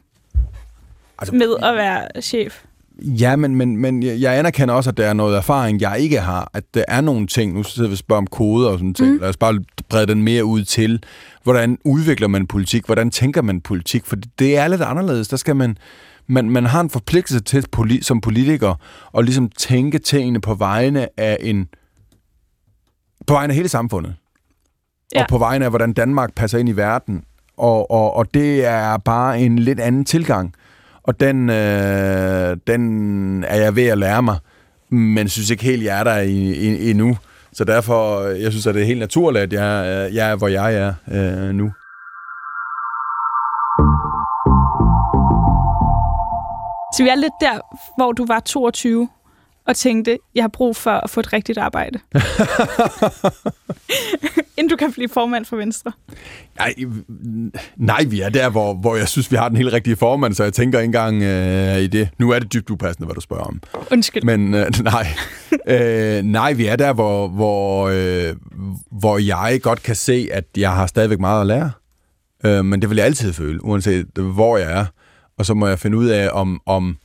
Altså, 1.20 1.36
med 1.36 1.56
at 1.64 1.76
være 1.76 2.22
chef. 2.22 2.64
Ja, 3.02 3.36
men, 3.36 3.56
men, 3.56 3.78
men 3.78 4.04
jeg 4.04 4.40
anerkender 4.40 4.74
også, 4.74 4.90
at 4.90 4.98
der 4.98 5.08
er 5.08 5.14
noget 5.14 5.38
erfaring, 5.38 5.82
jeg 5.82 6.00
ikke 6.00 6.20
har. 6.20 6.52
At 6.54 6.64
der 6.74 6.84
er 6.88 7.02
nogle 7.02 7.28
ting, 7.28 7.54
nu 7.54 7.64
sidder 7.64 7.90
vi 7.90 7.94
og 7.94 7.98
spørger 7.98 8.18
om 8.18 8.28
koder 8.28 8.70
og 8.70 8.78
sådan 8.78 8.94
ting. 8.94 9.14
Mm. 9.14 9.20
Lad 9.20 9.30
os 9.30 9.38
bare 9.38 9.60
brede 9.90 10.08
den 10.08 10.24
mere 10.24 10.46
ud 10.46 10.64
til, 10.64 11.04
hvordan 11.44 11.78
udvikler 11.84 12.28
man 12.28 12.48
politik? 12.48 12.86
Hvordan 12.86 13.12
tænker 13.12 13.42
man 13.42 13.62
politik? 13.62 14.06
For 14.06 14.16
det 14.40 14.58
er 14.58 14.68
lidt 14.68 14.82
anderledes. 14.82 15.28
Der 15.28 15.38
skal 15.38 15.56
man, 15.56 15.78
man, 16.28 16.50
man 16.50 16.66
har 16.66 16.82
en 16.82 16.90
forpligtelse 16.90 17.44
til 17.44 17.66
som 18.02 18.22
politiker 18.22 18.76
at 19.18 19.26
ligesom 19.26 19.50
tænke 19.50 20.00
tingene 20.00 20.42
på 20.42 20.54
vegne 20.54 21.20
af 21.20 21.38
en 21.40 21.68
på 23.28 23.34
vegne 23.34 23.52
af 23.52 23.56
hele 23.56 23.70
samfundet. 23.70 24.16
Ja. 25.16 25.22
Og 25.22 25.28
på 25.30 25.38
vegne 25.38 25.66
af, 25.66 25.72
hvordan 25.72 25.94
Danmark 25.94 26.34
passer 26.36 26.58
ind 26.58 26.70
i 26.70 26.72
verden. 26.72 27.24
Og, 27.58 27.92
og, 27.92 28.14
og 28.14 28.34
det 28.34 28.66
er 28.66 28.98
bare 28.98 29.42
en 29.42 29.60
lidt 29.60 29.80
anden 29.80 30.06
tilgang. 30.06 30.54
Og 31.08 31.20
den, 31.20 31.50
øh, 31.50 32.58
den 32.68 33.44
er 33.44 33.56
jeg 33.56 33.76
ved 33.76 33.88
at 33.88 33.98
lære 33.98 34.24
mig, 34.24 34.38
men 34.90 35.30
synes 35.30 35.50
ikke 35.50 35.64
helt, 35.64 35.84
jeg 35.84 36.00
er 36.00 36.04
der 36.04 36.18
i, 36.18 36.38
i, 36.52 36.90
endnu. 36.90 37.18
Så 37.54 37.64
derfor, 37.64 38.22
øh, 38.22 38.42
jeg 38.42 38.52
synes, 38.52 38.68
at 38.68 38.76
det 38.76 38.82
er 38.82 38.86
helt 38.86 39.00
naturligt, 39.00 39.44
at 39.44 39.54
jeg, 39.54 39.86
øh, 39.88 40.16
jeg 40.16 40.32
er, 40.32 40.36
hvor 40.36 40.48
jeg 40.48 40.76
er 40.76 40.94
øh, 41.12 41.54
nu. 41.56 41.72
Så 46.96 47.04
vi 47.04 47.10
er 47.10 47.16
lidt 47.16 47.34
der, 47.42 47.60
hvor 47.98 48.12
du 48.12 48.26
var 48.26 48.40
22 48.40 49.10
og 49.68 49.76
tænkte, 49.76 50.18
jeg 50.36 50.44
har 50.44 50.48
brug 50.48 50.76
for 50.76 50.92
at 50.92 51.10
få 51.10 51.20
et 51.20 51.34
rigtigt 51.34 51.58
arbejde. 51.58 52.00
Inden 54.58 54.70
du 54.70 54.76
kan 54.76 54.92
blive 54.92 55.10
formand 55.10 55.46
for 55.46 55.58
Venstre. 55.58 55.92
Nej, 56.58 56.74
nej, 57.78 58.04
vi 58.04 58.22
er 58.22 58.30
der, 58.30 58.50
hvor, 58.50 58.74
hvor 58.74 58.96
jeg 58.96 59.08
synes, 59.08 59.32
vi 59.32 59.36
har 59.36 59.50
den 59.50 59.58
helt 59.58 59.74
rigtige 59.74 59.96
formand, 59.96 60.34
så 60.34 60.44
jeg 60.44 60.54
tænker 60.54 60.80
ikke 60.80 60.86
engang 60.86 61.24
øh, 61.24 61.78
i 61.78 61.88
det. 61.88 62.10
Nu 62.20 62.32
er 62.32 62.40
det 62.40 62.54
dybt 62.54 62.70
upassende, 62.70 63.06
hvad 63.06 63.16
du 63.16 63.22
spørger 63.22 63.44
om. 63.44 63.62
Undskyld. 63.92 64.24
Men 64.24 64.54
øh, 64.54 64.66
nej, 64.84 65.08
øh, 66.18 66.24
nej, 66.24 66.54
vi 66.54 66.66
er 66.66 66.76
der, 66.76 66.94
hvor, 66.94 67.28
hvor, 67.28 67.88
øh, 67.88 68.36
hvor 68.92 69.18
jeg 69.18 69.60
godt 69.62 69.84
kan 69.84 69.96
se, 69.96 70.30
at 70.32 70.46
jeg 70.58 70.72
har 70.72 70.88
stadigvæk 70.88 71.20
meget 71.20 71.42
at 71.42 71.48
lære. 71.48 71.72
Øh, 72.46 72.66
men 72.66 72.82
det 72.82 72.90
vil 72.90 72.96
jeg 72.96 73.06
altid 73.06 73.34
føle, 73.34 73.66
uanset 73.66 74.06
hvor 74.16 74.58
jeg 74.58 74.72
er. 74.80 74.86
Og 75.38 75.46
så 75.46 75.54
må 75.54 75.68
jeg 75.68 75.80
finde 75.80 75.98
ud 75.98 76.08
af, 76.08 76.30
om, 76.34 76.62
om 76.66 76.98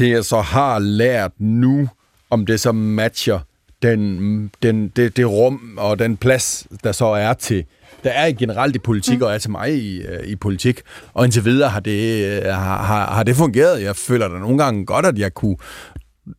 det, 0.00 0.10
jeg 0.10 0.24
så 0.24 0.40
har 0.40 0.78
lært 0.78 1.32
nu, 1.38 1.88
om 2.30 2.46
det 2.46 2.60
så 2.60 2.72
matcher 2.72 3.38
den, 3.82 4.50
den, 4.62 4.88
det, 4.88 5.16
det 5.16 5.26
rum 5.30 5.78
og 5.78 5.98
den 5.98 6.16
plads, 6.16 6.66
der 6.84 6.92
så 6.92 7.06
er 7.06 7.32
til, 7.32 7.64
der 8.04 8.10
er 8.10 8.32
generelt 8.32 8.76
i 8.76 8.78
politik, 8.78 9.18
mm. 9.18 9.24
og 9.24 9.34
er 9.34 9.38
til 9.38 9.50
mig 9.50 9.74
i, 9.74 10.00
øh, 10.00 10.26
i 10.26 10.36
politik. 10.36 10.80
Og 11.14 11.24
indtil 11.24 11.44
videre 11.44 11.70
har 11.70 11.80
det, 11.80 12.26
øh, 12.26 12.44
har, 12.44 12.82
har, 12.82 13.14
har 13.14 13.22
det 13.22 13.36
fungeret. 13.36 13.82
Jeg 13.82 13.96
føler 13.96 14.28
da 14.28 14.38
nogle 14.38 14.58
gange 14.58 14.86
godt, 14.86 15.06
at 15.06 15.18
jeg 15.18 15.34
kunne 15.34 15.56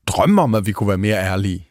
drømme 0.07 0.41
om, 0.41 0.55
at 0.55 0.65
vi 0.65 0.71
kunne 0.71 0.89
være 0.89 0.97
mere 0.97 1.17
ærlige. 1.17 1.67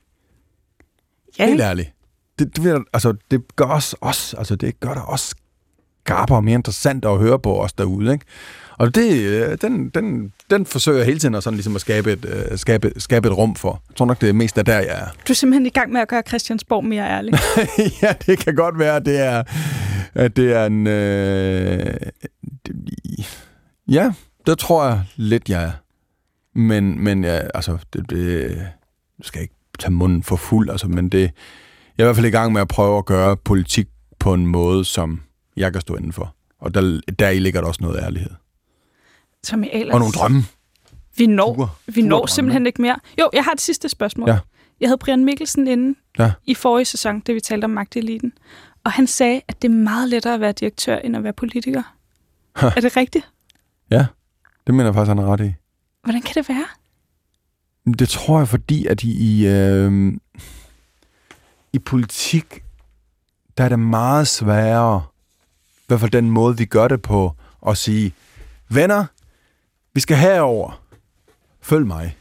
ja, 1.39 1.47
Helt 1.47 1.61
ærligt. 1.61 1.93
Det, 2.39 2.57
det, 2.57 2.85
altså, 2.93 3.15
det 3.31 3.57
gør 3.57 3.65
os 3.65 3.95
også, 4.01 4.37
altså 4.37 4.57
det 4.57 4.81
gør 4.81 4.95
det 4.95 5.03
også 5.07 5.35
skarpere 6.05 6.39
og 6.39 6.45
mere 6.45 6.55
interessant 6.55 7.05
at 7.05 7.19
høre 7.19 7.39
på 7.39 7.63
os 7.63 7.73
derude, 7.73 8.13
ikke? 8.13 8.25
Og 8.81 8.95
det, 8.95 9.23
øh, 9.23 9.59
den, 9.61 9.89
den, 9.89 10.33
den 10.51 10.67
forsøger 10.67 10.99
jeg 10.99 11.07
hele 11.07 11.19
tiden 11.19 11.35
at, 11.35 11.43
sådan 11.43 11.57
ligesom 11.57 11.75
at 11.75 11.81
skabe, 11.81 12.13
et, 12.13 12.25
øh, 12.25 12.59
skabe, 12.59 12.93
skabe 12.97 13.29
et 13.29 13.37
rum 13.37 13.55
for. 13.55 13.83
Jeg 13.89 13.97
tror 13.97 14.07
nok, 14.07 14.21
det 14.21 14.29
er 14.29 14.33
mest 14.33 14.59
af 14.59 14.65
der, 14.65 14.79
jeg 14.79 15.01
er. 15.01 15.07
du 15.29 15.33
er 15.33 15.35
simpelthen 15.35 15.67
i 15.67 15.71
gang 15.71 15.93
med 15.93 16.01
at 16.01 16.09
gøre 16.09 16.23
Christiansborg 16.29 16.85
mere 16.85 17.11
ærlig. 17.11 17.35
ja, 18.03 18.13
det 18.27 18.39
kan 18.39 18.55
godt 18.55 18.79
være, 18.79 18.97
at 18.97 19.07
det 19.07 19.21
er, 19.21 19.43
at 20.15 20.37
det 20.37 20.53
er 20.53 20.67
en... 20.67 20.87
Øh, 20.87 21.97
det, 22.67 22.75
ja, 23.89 24.13
det 24.47 24.59
tror 24.59 24.87
jeg 24.87 25.03
lidt, 25.17 25.49
jeg 25.49 25.63
er. 25.63 25.73
Men, 26.59 27.05
men 27.05 27.25
ja, 27.25 27.41
altså, 27.55 27.79
det, 27.93 28.11
det 28.11 28.57
nu 29.19 29.25
skal 29.25 29.39
jeg 29.39 29.43
ikke 29.43 29.55
tage 29.79 29.93
munden 29.93 30.23
for 30.23 30.37
fuld, 30.37 30.71
altså, 30.71 30.89
men 30.89 31.09
det, 31.09 31.21
jeg 31.21 31.29
er 31.99 32.03
i 32.03 32.05
hvert 32.05 32.17
fald 32.17 32.27
i 32.27 32.31
gang 32.31 32.53
med 32.53 32.61
at 32.61 32.69
prøve 32.69 32.99
at 32.99 33.07
gøre 33.07 33.37
politik 33.37 33.89
på 34.19 34.35
en 34.35 34.47
måde, 34.47 34.85
som 34.85 35.21
jeg 35.57 35.73
kan 35.73 35.81
stå 35.81 35.97
indenfor. 35.97 36.35
Og 36.61 36.75
der, 36.75 37.01
der 37.19 37.29
i 37.29 37.39
ligger 37.39 37.61
der 37.61 37.69
også 37.69 37.83
noget 37.83 38.03
ærlighed. 38.03 38.31
Tommy 39.47 39.67
Ahlers. 39.73 39.93
Og 39.95 39.99
nogle 40.01 40.13
drømme. 40.13 40.43
Vi 41.17 41.27
når, 41.27 41.55
Pure- 41.55 41.93
vi 41.95 42.03
når 42.03 42.17
drømme. 42.17 42.29
simpelthen 42.29 42.67
ikke 42.67 42.83
mere. 42.83 42.97
Jo, 43.21 43.31
jeg 43.33 43.45
har 43.45 43.53
et 43.53 43.61
sidste 43.61 43.89
spørgsmål. 43.89 44.29
Ja. 44.29 44.39
Jeg 44.81 44.89
havde 44.89 44.99
Brian 44.99 45.25
Mikkelsen 45.25 45.69
inde 45.69 45.99
Ja. 46.19 46.33
i 46.47 46.55
forrige 46.55 46.85
sæson, 46.85 47.21
da 47.21 47.33
vi 47.33 47.41
talte 47.41 47.65
om 47.65 47.71
magteliten. 47.71 48.33
Og 48.85 48.93
han 48.93 49.07
sagde, 49.07 49.41
at 49.49 49.63
det 49.63 49.69
er 49.71 49.73
meget 49.75 50.09
lettere 50.09 50.35
at 50.35 50.41
være 50.41 50.53
direktør, 50.53 50.97
end 50.99 51.17
at 51.17 51.25
være 51.25 51.33
politiker. 51.33 51.83
er 52.57 52.81
det 52.81 52.97
rigtigt? 52.97 53.29
Ja, 53.91 54.07
det 54.67 54.75
mener 54.75 54.85
jeg 54.85 54.95
faktisk, 54.95 55.09
han 55.09 55.19
er 55.19 55.33
ret 55.33 55.41
i. 55.41 55.55
Hvordan 56.03 56.23
kan 56.23 56.35
det 56.35 56.49
være? 56.49 56.67
Det 57.99 58.09
tror 58.09 58.39
jeg, 58.39 58.49
fordi 58.49 58.87
at 58.87 59.03
i, 59.03 59.11
i, 59.41 59.47
øh, 59.47 60.13
i 61.73 61.79
politik, 61.79 62.65
der 63.59 63.65
er 63.65 63.69
det 63.69 63.79
meget 63.79 64.29
sværere, 64.29 65.03
i 65.79 65.85
hvert 65.87 66.01
fald 66.01 66.11
den 66.11 66.31
måde, 66.31 66.57
vi 66.57 66.65
gør 66.65 66.89
det 66.89 67.03
på, 67.03 67.33
at 67.69 67.77
sige, 67.79 68.13
venner, 68.69 69.05
vi 69.95 70.01
skal 70.01 70.17
herover. 70.17 70.81
Følg 71.63 71.87
mig. 71.87 72.17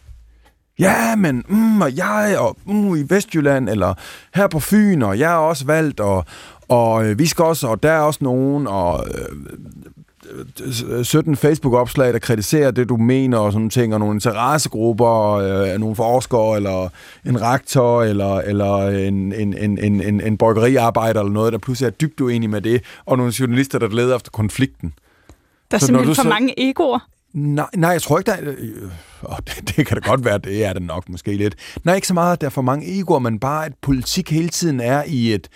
Ja, 0.80 1.16
men 1.16 1.44
mm, 1.48 1.82
og 1.82 1.98
jeg, 1.98 2.36
og 2.40 2.58
mm, 2.66 2.96
i 2.96 3.04
Vestjylland, 3.10 3.70
eller 3.70 3.94
her 4.36 4.48
på 4.48 4.60
Fyn, 4.60 5.02
og 5.02 5.20
jeg 5.20 5.32
er 5.32 5.36
også 5.38 5.66
valgt, 5.66 6.00
og, 6.00 6.26
og 6.68 7.06
øh, 7.06 7.20
vi 7.20 7.26
skal 7.26 7.46
også, 7.46 7.68
og 7.68 7.84
der 7.84 7.92
er 7.92 8.00
også 8.00 8.20
nogen, 8.24 8.68
og 8.68 9.08
øh, 9.16 11.04
17 11.04 11.36
Facebook-opslag, 11.36 12.14
der 12.14 12.20
kritiserer 12.20 12.72
det, 12.72 12.90
du 12.90 12.98
mener, 12.98 13.38
og 13.38 13.54
sådan 13.54 13.70
ting, 13.70 13.94
og 13.94 14.00
nogle 14.00 14.16
interessegrupper, 14.16 15.32
øh, 15.34 15.80
nogle 15.80 15.96
forskere, 15.96 16.56
eller 16.56 16.90
en 17.26 17.42
rektor, 17.42 18.04
eller, 18.04 18.36
eller 18.36 18.88
en, 18.88 19.34
en, 19.34 19.58
en, 19.58 19.78
en, 19.78 20.02
en, 20.02 20.22
en 20.22 20.38
bryggeriarbejder, 20.38 21.20
eller 21.20 21.34
noget, 21.34 21.54
der 21.54 21.60
pludselig 21.60 21.88
er 21.88 21.92
dybt 21.92 22.22
uenig 22.22 22.50
med 22.50 22.62
det, 22.62 22.82
og 23.06 23.18
nogle 23.18 23.34
journalister, 23.40 23.80
der 23.80 23.88
leder 23.88 24.16
efter 24.16 24.32
konflikten. 24.32 24.94
Der 25.72 25.76
er 25.76 25.80
Så 25.80 25.86
simpelthen 25.86 26.08
når 26.10 26.14
for 26.16 26.22
så- 26.24 26.30
mange 26.30 26.70
egoer. 26.70 27.00
Nej, 27.34 27.66
nej, 27.76 27.90
jeg 27.90 28.02
tror 28.02 28.20
ikke, 28.20 28.32
der 28.32 28.38
er... 28.38 28.54
Øh, 28.58 28.92
åh, 29.24 29.38
det, 29.48 29.78
det 29.78 29.88
kan 29.88 29.98
da 30.02 30.10
godt 30.10 30.26
være, 30.26 30.38
det 30.38 30.66
er 30.66 30.74
det 30.74 30.82
nok 30.82 31.10
måske 31.10 31.38
lidt. 31.38 31.56
Nej, 31.84 31.96
ikke 31.96 32.08
så 32.08 32.14
meget, 32.14 32.34
at 32.34 32.42
der 32.42 32.48
er 32.48 32.52
for 32.52 32.62
mange 32.62 33.00
egoer, 33.00 33.20
men 33.20 33.40
bare, 33.40 33.66
at 33.66 33.72
politik 33.82 34.32
hele 34.32 34.50
tiden 34.50 34.80
er 34.80 35.04
i 35.08 35.34
et... 35.34 35.48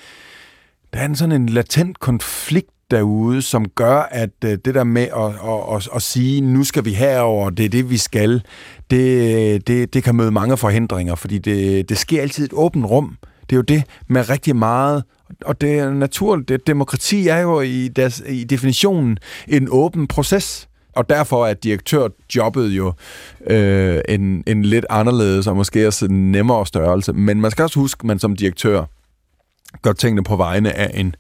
Der 0.94 1.00
er 1.00 1.06
en 1.06 1.16
sådan 1.16 1.42
en 1.42 1.50
latent 1.50 2.00
konflikt 2.00 2.70
derude, 2.92 3.42
som 3.42 3.70
gør, 3.70 4.00
at 4.02 4.30
øh, 4.46 4.58
det 4.66 4.76
der 4.76 4.84
med 4.84 5.02
at, 5.02 5.26
at, 5.26 5.76
at, 5.76 5.90
at 5.96 6.02
sige, 6.02 6.42
nu 6.42 6.64
skal 6.64 6.86
vi 6.86 6.94
herover, 6.94 7.50
det 7.50 7.66
er 7.66 7.70
det, 7.70 7.90
vi 7.90 7.98
skal, 7.98 8.44
det, 8.92 9.68
det, 9.68 9.94
det 9.94 10.04
kan 10.04 10.16
møde 10.16 10.32
mange 10.32 10.58
forhindringer, 10.58 11.16
fordi 11.16 11.38
det, 11.38 11.90
det 11.90 11.98
sker 11.98 12.22
altid 12.22 12.46
et 12.46 12.54
åbent 12.54 12.86
rum. 12.86 13.18
Det 13.42 13.52
er 13.52 13.56
jo 13.56 13.62
det 13.62 13.84
med 14.08 14.30
rigtig 14.30 14.56
meget, 14.56 15.04
og 15.46 15.62
det 15.62 15.80
er 15.80 15.92
naturligt. 15.92 16.50
Det, 16.50 16.68
demokrati 16.68 17.28
er 17.28 17.38
jo 17.38 17.62
i, 17.62 17.88
deres, 17.88 18.24
i 18.30 18.44
definitionen 18.44 19.18
en 19.48 19.68
åben 19.72 20.08
proces. 20.08 20.68
Og 20.96 21.10
derfor 21.10 21.48
er 21.48 21.54
direktørjobbet 21.54 22.68
jo 22.70 22.94
øh, 23.48 24.02
en, 24.10 24.44
en 24.48 24.66
lidt 24.66 24.86
anderledes 24.90 25.48
og 25.48 25.56
måske 25.56 25.88
også 25.88 26.06
en 26.06 26.32
nemmere 26.32 26.66
størrelse. 26.68 27.14
Men 27.14 27.42
man 27.42 27.52
skal 27.52 27.64
også 27.64 27.80
huske, 27.80 28.00
at 28.00 28.06
man 28.06 28.20
som 28.20 28.36
direktør 28.36 28.84
gør 29.82 29.94
tingene 29.94 30.24
på 30.24 30.36
vegne 30.36 30.74
af 30.74 30.92
en 31.00 31.16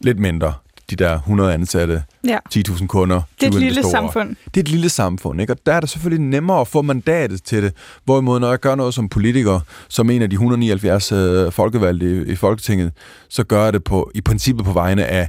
lidt 0.00 0.18
mindre, 0.18 0.52
de 0.90 0.96
der 0.96 1.14
100 1.14 1.54
ansatte, 1.54 2.02
Ja. 2.28 2.38
10.000 2.56 2.86
kunder, 2.86 3.20
Det 3.40 3.42
er 3.42 3.46
et 3.46 3.52
20 3.52 3.60
lille 3.60 3.66
investorer. 3.80 4.02
samfund. 4.02 4.36
Det 4.44 4.56
er 4.56 4.60
et 4.60 4.68
lille 4.68 4.88
samfund, 4.88 5.40
ikke? 5.40 5.52
og 5.52 5.58
der 5.66 5.72
er 5.72 5.80
det 5.80 5.88
selvfølgelig 5.90 6.26
nemmere 6.26 6.60
at 6.60 6.68
få 6.68 6.82
mandatet 6.82 7.42
til 7.42 7.62
det. 7.62 7.72
Hvorimod, 8.04 8.40
når 8.40 8.48
jeg 8.48 8.58
gør 8.60 8.74
noget 8.74 8.94
som 8.94 9.08
politiker, 9.08 9.60
som 9.88 10.10
en 10.10 10.22
af 10.22 10.30
de 10.30 10.34
179 10.34 11.12
øh, 11.12 11.52
folkevalgte 11.52 12.06
i, 12.28 12.32
i 12.32 12.36
Folketinget, 12.36 12.92
så 13.28 13.44
gør 13.44 13.64
jeg 13.64 13.72
det 13.72 13.84
på, 13.84 14.10
i 14.14 14.20
princippet 14.20 14.64
på 14.66 14.72
vegne 14.72 15.04
af, 15.06 15.28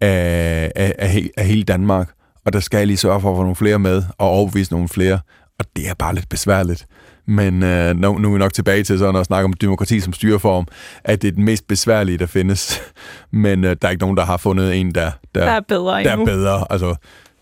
af, 0.00 0.72
af, 0.76 0.94
af, 0.98 1.28
af 1.36 1.46
hele 1.46 1.62
Danmark. 1.62 2.10
Og 2.46 2.52
der 2.52 2.60
skal 2.60 2.78
jeg 2.78 2.86
lige 2.86 2.96
sørge 2.96 3.20
for 3.20 3.30
at 3.30 3.36
få 3.36 3.40
nogle 3.42 3.56
flere 3.56 3.78
med, 3.78 4.02
og 4.18 4.28
overbevise 4.28 4.72
nogle 4.72 4.88
flere. 4.88 5.18
Og 5.58 5.64
det 5.76 5.88
er 5.88 5.94
bare 5.94 6.14
lidt 6.14 6.28
besværligt. 6.28 6.86
Men 7.26 7.62
øh, 7.62 7.96
nu, 7.96 8.18
nu 8.18 8.28
er 8.28 8.32
vi 8.32 8.38
nok 8.38 8.52
tilbage 8.52 8.84
til 8.84 8.98
sådan 8.98 9.16
at 9.20 9.26
snakke 9.26 9.44
om 9.44 9.52
demokrati 9.52 10.00
som 10.00 10.12
styreform, 10.12 10.66
at 11.04 11.22
det 11.22 11.28
er 11.28 11.32
den 11.32 11.44
mest 11.44 11.68
besværlige, 11.68 12.18
der 12.18 12.26
findes. 12.26 12.80
Men 13.30 13.64
øh, 13.64 13.76
der 13.82 13.88
er 13.88 13.90
ikke 13.92 14.00
nogen, 14.02 14.16
der 14.16 14.24
har 14.24 14.36
fundet 14.36 14.80
en, 14.80 14.94
der, 14.94 15.10
der, 15.34 15.44
Der 15.44 15.50
er 15.52 15.60
bedre 15.60 16.02
der 16.04 16.12
endnu. 16.12 16.22
er 16.26 16.26
bedre. 16.26 16.66
Altså, 16.70 16.88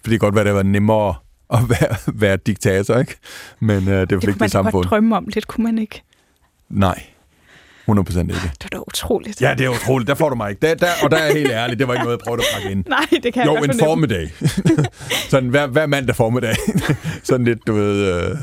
for 0.02 0.10
det 0.10 0.10
kan 0.10 0.18
godt 0.18 0.34
være, 0.34 0.44
det 0.44 0.54
var 0.54 0.62
nemmere 0.62 1.14
at 1.52 1.58
være, 1.80 1.96
være 2.14 2.36
diktator, 2.36 2.98
ikke? 2.98 3.16
Men 3.60 3.76
øh, 3.76 3.84
det 3.84 3.92
er 3.92 3.98
jo 3.98 4.04
Det 4.06 4.10
kunne 4.10 4.18
ikke 4.20 4.26
man 4.28 4.32
det 4.32 4.40
da 4.40 4.48
samfund. 4.48 4.72
godt 4.72 4.86
drømme 4.90 5.16
om 5.16 5.26
lidt, 5.34 5.46
kunne 5.46 5.64
man 5.64 5.78
ikke? 5.78 6.02
Nej, 6.70 7.02
100% 7.90 8.20
ikke. 8.20 8.32
Det 8.32 8.42
var 8.62 8.68
da 8.72 8.78
utroligt. 8.78 9.40
Ja, 9.42 9.54
det 9.58 9.64
er 9.66 9.68
utroligt. 9.68 10.08
Der 10.08 10.14
får 10.14 10.28
du 10.28 10.34
mig 10.34 10.50
ikke. 10.50 10.66
Der, 10.66 10.74
der, 10.74 10.86
og 11.02 11.10
der 11.10 11.16
er 11.16 11.24
jeg 11.24 11.34
helt 11.34 11.50
ærlig. 11.50 11.78
Det 11.78 11.88
var 11.88 11.94
ikke 11.94 12.04
noget, 12.04 12.18
jeg 12.18 12.24
prøvede 12.24 12.42
at 12.42 12.54
pakke 12.54 12.70
ind. 12.70 12.84
Nej, 12.88 13.06
det 13.22 13.34
kan 13.34 13.44
Jo, 13.46 13.52
jeg 13.52 13.60
godt 13.60 13.70
en 13.72 13.78
formiddag. 13.78 14.32
sådan 15.30 15.48
hver, 15.48 15.66
hver 15.66 15.86
mandag 15.86 16.16
formiddag. 16.16 16.56
sådan 17.22 17.44
lidt, 17.46 17.66
du 17.66 17.72
ved... 17.72 18.14
Øh, 18.14 18.36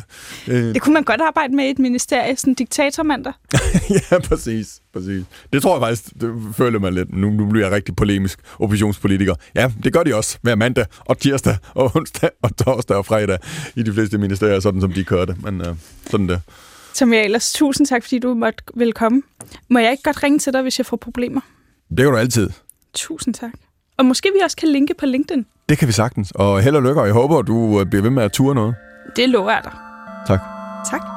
øh, 0.47 0.73
Det 0.73 0.81
kunne 0.81 0.93
man 0.93 1.03
godt 1.03 1.21
arbejde 1.21 1.55
med 1.55 1.65
i 1.65 1.69
et 1.69 1.79
ministerie, 1.79 2.35
sådan 2.37 2.51
en 2.51 2.55
diktatormandag. 2.55 3.33
ja, 4.11 4.19
præcis, 4.19 4.79
præcis. 4.93 5.23
Det 5.53 5.61
tror 5.61 5.75
jeg 5.75 5.81
faktisk, 5.81 6.21
det 6.21 6.33
føler 6.57 6.79
man 6.79 6.93
lidt. 6.93 7.15
Nu, 7.15 7.29
nu 7.29 7.45
bliver 7.49 7.65
jeg 7.65 7.75
rigtig 7.75 7.95
polemisk 7.95 8.39
oppositionspolitiker. 8.59 9.35
Ja, 9.55 9.71
det 9.83 9.93
gør 9.93 10.03
de 10.03 10.15
også 10.15 10.37
hver 10.41 10.55
mandag 10.55 10.85
og 10.99 11.17
tirsdag 11.19 11.55
og 11.73 11.91
onsdag 11.95 12.29
og 12.43 12.57
torsdag 12.57 12.97
og 12.97 13.05
fredag 13.05 13.37
i 13.75 13.83
de 13.83 13.93
fleste 13.93 14.17
ministerier, 14.17 14.59
sådan 14.59 14.81
som 14.81 14.91
de 14.91 15.03
kører 15.03 15.25
det. 15.25 15.43
Men 15.43 15.61
øh, 15.61 15.75
sådan 16.11 16.27
det. 16.29 16.41
Som 16.97 17.13
jeg 17.13 17.23
ellers, 17.23 17.53
tusind 17.53 17.87
tak, 17.87 18.03
fordi 18.03 18.19
du 18.19 18.33
måtte 18.33 18.63
velkommen. 18.75 19.23
Må 19.69 19.79
jeg 19.79 19.91
ikke 19.91 20.03
godt 20.03 20.23
ringe 20.23 20.39
til 20.39 20.53
dig, 20.53 20.61
hvis 20.61 20.79
jeg 20.79 20.85
får 20.85 20.97
problemer? 20.97 21.41
Det 21.89 21.97
kan 21.97 22.11
du 22.11 22.17
altid. 22.17 22.49
Tusind 22.93 23.33
tak. 23.33 23.51
Og 23.97 24.05
måske 24.05 24.29
vi 24.35 24.39
også 24.43 24.57
kan 24.57 24.69
linke 24.69 24.93
på 24.99 25.05
LinkedIn. 25.05 25.45
Det 25.69 25.77
kan 25.77 25.87
vi 25.87 25.93
sagtens. 25.93 26.31
Og 26.35 26.61
held 26.61 26.75
og 26.75 26.83
lykke, 26.83 27.01
og 27.01 27.07
jeg 27.07 27.13
håber, 27.13 27.41
du 27.41 27.79
øh, 27.79 27.85
bliver 27.85 28.01
ved 28.01 28.09
med 28.09 28.23
at 28.23 28.31
ture 28.31 28.55
noget. 28.55 28.75
Det 29.15 29.29
lover 29.29 29.51
jeg 29.51 29.61
dig. 29.63 29.73
Tak. 30.27 30.39
Tak. 30.91 31.16